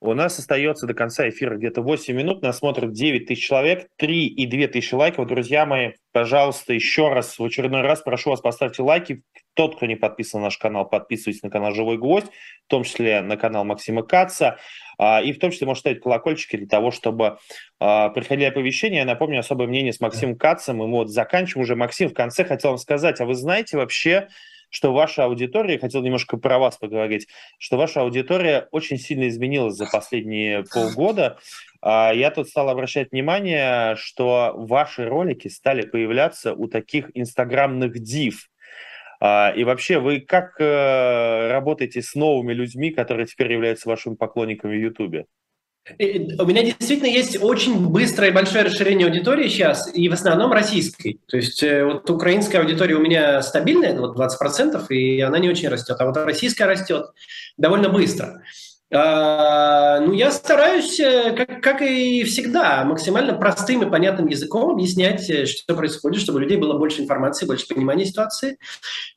[0.01, 4.27] У нас остается до конца эфира где-то 8 минут, нас смотрят 9 тысяч человек, 3
[4.27, 5.27] и 2 тысячи лайков.
[5.27, 9.23] Друзья мои, пожалуйста, еще раз, в очередной раз прошу вас поставьте лайки.
[9.53, 13.21] Тот, кто не подписан на наш канал, подписывайтесь на канал «Живой гвоздь», в том числе
[13.21, 14.57] на канал Максима Каца.
[14.97, 17.37] А, и в том числе можете ставить колокольчики для того, чтобы
[17.79, 18.99] а, приходили оповещения.
[18.99, 20.83] Я напомню особое мнение с Максимом Кацем.
[20.83, 21.75] И мы вот заканчиваем уже.
[21.75, 24.27] Максим, в конце хотел вам сказать, а вы знаете вообще,
[24.69, 27.27] что ваша аудитория, хотел немножко про вас поговорить,
[27.59, 31.37] что ваша аудитория очень сильно изменилась за последние полгода.
[31.81, 38.49] А, я тут стал обращать внимание, что ваши ролики стали появляться у таких инстаграмных див.
[39.19, 44.75] А, и вообще, вы как э, работаете с новыми людьми, которые теперь являются вашими поклонниками
[44.75, 45.25] в Ютубе?
[45.99, 51.19] У меня действительно есть очень быстрое и большое расширение аудитории сейчас, и в основном российской.
[51.27, 55.69] То есть э, вот украинская аудитория у меня стабильная, вот 20%, и она не очень
[55.69, 57.11] растет, а вот российская растет
[57.57, 58.41] довольно быстро.
[58.95, 65.29] А, ну, я стараюсь, э, как, как и всегда, максимально простым и понятным языком объяснять,
[65.29, 68.57] э, что происходит, чтобы у людей было больше информации, больше понимания ситуации,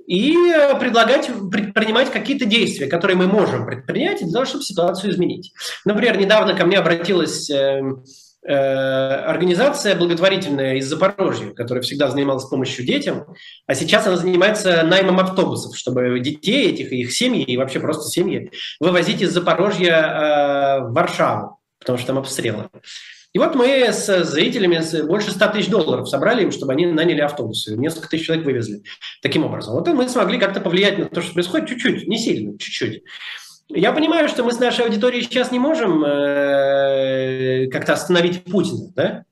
[0.04, 5.52] и э, предлагать предпринимать какие-то действия, которые мы можем предпринять для того, чтобы ситуацию изменить.
[5.84, 8.02] Например, недавно ко мне обратилась эм,
[8.44, 13.26] организация благотворительная из Запорожья, которая всегда занималась помощью детям,
[13.66, 18.08] а сейчас она занимается наймом автобусов, чтобы детей этих и их семьи, и вообще просто
[18.08, 22.68] семьи, вывозить из Запорожья э, в Варшаву, потому что там обстрелы.
[23.34, 27.76] И вот мы с зрителями больше 100 тысяч долларов собрали им, чтобы они наняли автобусы.
[27.76, 28.82] Несколько тысяч человек вывезли.
[29.20, 29.74] Таким образом.
[29.74, 33.02] Вот мы смогли как-то повлиять на то, что происходит чуть-чуть, не сильно, чуть-чуть.
[33.68, 39.24] Я понимаю, что мы с нашей аудиторией сейчас не можем э, как-то остановить Путина, да?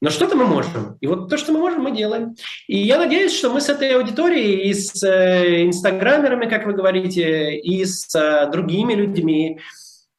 [0.00, 0.96] Но что-то мы можем.
[1.00, 2.36] И вот то, что мы можем, мы делаем.
[2.68, 7.56] И я надеюсь, что мы с этой аудиторией и с э, инстаграмерами, как вы говорите,
[7.56, 9.58] и с э, другими людьми,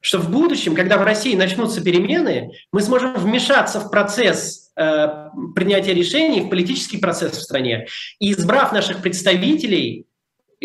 [0.01, 5.07] что в будущем, когда в России начнутся перемены, мы сможем вмешаться в процесс э,
[5.55, 7.87] принятия решений, в политический процесс в стране,
[8.19, 10.07] и избрав наших представителей,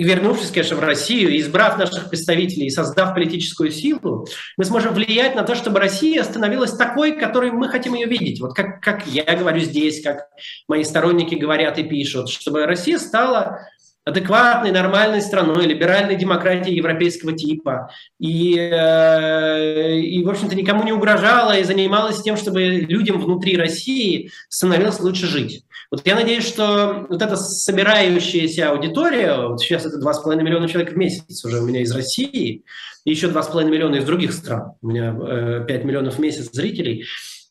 [0.02, 4.26] вернувшись, конечно, в Россию, избрав наших представителей и создав политическую силу,
[4.56, 8.40] мы сможем влиять на то, чтобы Россия становилась такой, которой мы хотим ее видеть.
[8.40, 10.28] Вот как, как я говорю здесь, как
[10.68, 13.68] мои сторонники говорят и пишут, чтобы Россия стала
[14.04, 17.90] адекватной, нормальной страной, либеральной демократией европейского типа.
[18.18, 24.30] И, э, и, в общем-то, никому не угрожала и занималась тем, чтобы людям внутри России
[24.48, 25.64] становилось лучше жить.
[25.90, 30.96] Вот я надеюсь, что вот эта собирающаяся аудитория, вот сейчас это 2,5 миллиона человек в
[30.96, 32.64] месяц уже у меня из России,
[33.04, 37.04] и еще 2,5 миллиона из других стран, у меня э, 5 миллионов в месяц зрителей,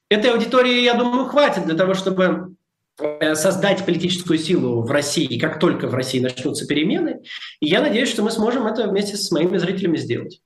[0.09, 2.62] этой аудитории, я думаю, хватит для того, чтобы э,
[3.33, 7.21] создать политическую силу в России, как только в России начнутся перемены.
[7.59, 10.41] И я надеюсь, что мы сможем это вместе с моими зрителями сделать.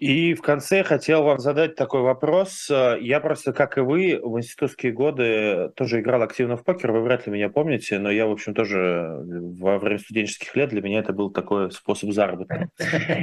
[0.00, 2.70] И в конце я хотел вам задать такой вопрос.
[2.70, 6.90] Я просто, как и вы, в институтские годы тоже играл активно в покер.
[6.90, 9.22] Вы вряд ли меня помните, но я, в общем, тоже
[9.58, 12.70] во время студенческих лет для меня это был такой способ заработка.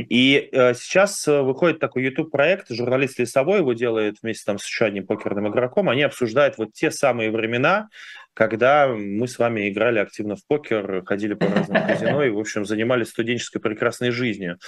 [0.07, 5.07] И э, сейчас выходит такой YouTube-проект, журналист Лесовой его делает вместе там, с еще одним
[5.07, 5.89] покерным игроком.
[5.89, 7.89] Они обсуждают вот те самые времена,
[8.37, 12.65] когда мы с вами играли активно в покер, ходили по разным казино и, в общем,
[12.65, 14.59] занимались студенческой прекрасной жизнью.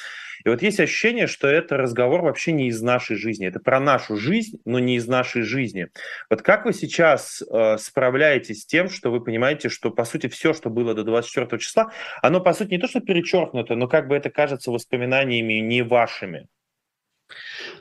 [0.43, 3.45] И вот есть ощущение, что это разговор вообще не из нашей жизни.
[3.45, 5.89] Это про нашу жизнь, но не из нашей жизни.
[6.31, 10.53] Вот как вы сейчас э, справляетесь с тем, что вы понимаете, что, по сути, все,
[10.53, 11.91] что было до 24 числа,
[12.23, 16.47] оно, по сути, не то, что перечеркнуто, но как бы это кажется воспоминаниями не вашими?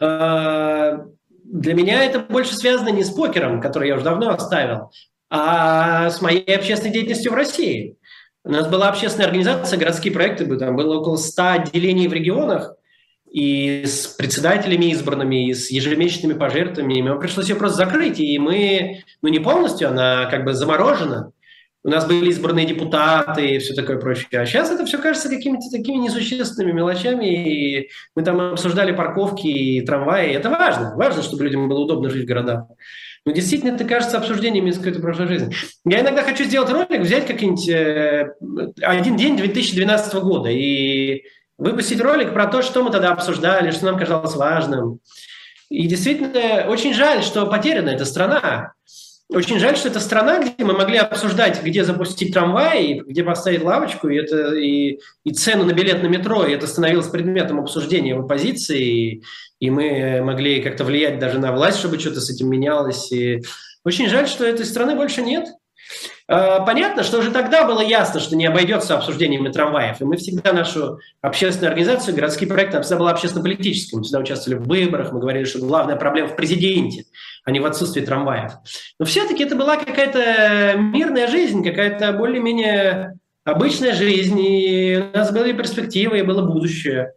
[0.01, 1.07] А,
[1.45, 4.91] для меня это больше связано не с покером, который я уже давно оставил,
[5.31, 7.97] а с моей общественной деятельностью в России.
[8.45, 12.75] У нас была общественная организация, городские проекты, там было около 100 отделений в регионах,
[13.31, 17.09] и с председателями избранными, и с ежемесячными пожертвованиями.
[17.09, 21.33] Нам пришлось ее просто закрыть, и мы, ну не полностью, она как бы заморожена.
[21.85, 24.41] У нас были избранные депутаты и все такое прочее.
[24.41, 27.27] А сейчас это все кажется какими-то такими несущественными мелочами.
[27.27, 30.33] И мы там обсуждали парковки и трамваи.
[30.33, 30.95] Это важно.
[30.97, 32.65] Важно, чтобы людям было удобно жить в городах.
[33.29, 35.55] Но действительно это кажется обсуждением из какой-то прошлой жизни.
[35.85, 38.33] Я иногда хочу сделать ролик, взять какой-нибудь э,
[38.81, 41.25] один день 2012 года и
[41.59, 45.01] выпустить ролик про то, что мы тогда обсуждали, что нам казалось важным.
[45.69, 48.73] И действительно, очень жаль, что потеряна эта страна.
[49.29, 54.09] Очень жаль, что это страна, где мы могли обсуждать, где запустить трамвай, где поставить лавочку,
[54.09, 58.21] и, это, и, и цену на билет на метро, и это становилось предметом обсуждения в
[58.21, 59.23] оппозиции,
[59.61, 63.11] и, мы могли как-то влиять даже на власть, чтобы что-то с этим менялось.
[63.13, 63.43] И
[63.85, 65.47] очень жаль, что этой страны больше нет.
[66.31, 70.01] А, понятно, что уже тогда было ясно, что не обойдется обсуждениями трамваев.
[70.01, 73.97] И мы всегда нашу общественную организацию, городские проекты, всегда была общественно-политической.
[73.97, 77.05] Мы всегда участвовали в выборах, мы говорили, что главная проблема в президенте,
[77.45, 78.53] а не в отсутствии трамваев.
[78.99, 85.53] Но все-таки это была какая-то мирная жизнь, какая-то более-менее обычная жизнь, и у нас были
[85.53, 87.15] перспективы, и было будущее.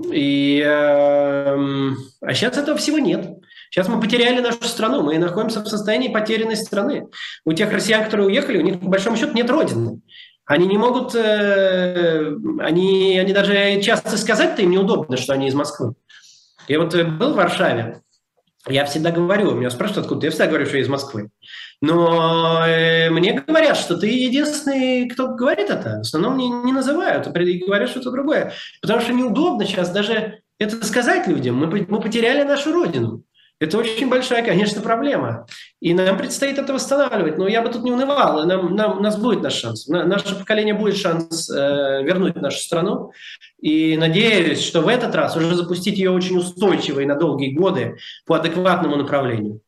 [0.00, 3.28] И, э, а сейчас этого всего нет.
[3.70, 7.08] Сейчас мы потеряли нашу страну, мы находимся в состоянии потерянной страны.
[7.44, 10.00] У тех россиян, которые уехали, у них, по большому счету, нет родины.
[10.44, 15.94] Они не могут, э, они, они даже часто сказать-то им неудобно, что они из Москвы.
[16.68, 18.02] Я вот э, был в Варшаве,
[18.68, 21.30] я всегда говорю, меня спрашивают, откуда, я всегда говорю, что я из Москвы.
[21.80, 25.98] Но э, мне говорят, что ты единственный, кто говорит это.
[25.98, 28.52] В основном не, не называют, а говорят что-то другое.
[28.80, 31.56] Потому что неудобно сейчас даже это сказать людям.
[31.56, 33.24] Мы, мы потеряли нашу родину.
[33.62, 35.46] Это очень большая, конечно, проблема.
[35.78, 37.38] И нам предстоит это восстанавливать.
[37.38, 38.44] Но я бы тут не унывал.
[38.44, 39.86] Нам, нам, у нас будет наш шанс.
[39.86, 43.12] На, наше поколение будет шанс э, вернуть нашу страну.
[43.60, 47.98] И надеюсь, что в этот раз уже запустить ее очень устойчиво и на долгие годы
[48.26, 49.60] по адекватному направлению.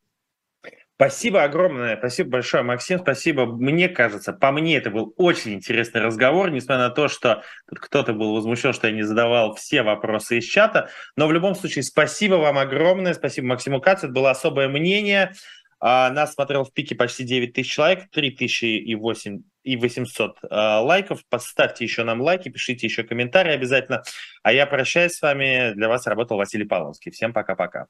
[0.97, 3.47] Спасибо огромное, спасибо большое, Максим, спасибо.
[3.47, 8.33] Мне кажется, по мне это был очень интересный разговор, несмотря на то, что кто-то был
[8.33, 10.91] возмущен, что я не задавал все вопросы из чата.
[11.17, 15.33] Но в любом случае, спасибо вам огромное, спасибо Максиму Кацу, это было особое мнение.
[15.81, 21.23] А, нас смотрел в пике почти 9 тысяч человек, 3008 и 800 а, лайков.
[21.29, 24.05] Поставьте еще нам лайки, пишите еще комментарии обязательно.
[24.45, 25.73] А я прощаюсь с вами.
[25.75, 27.11] Для вас работал Василий Павловский.
[27.11, 27.89] Всем пока-пока.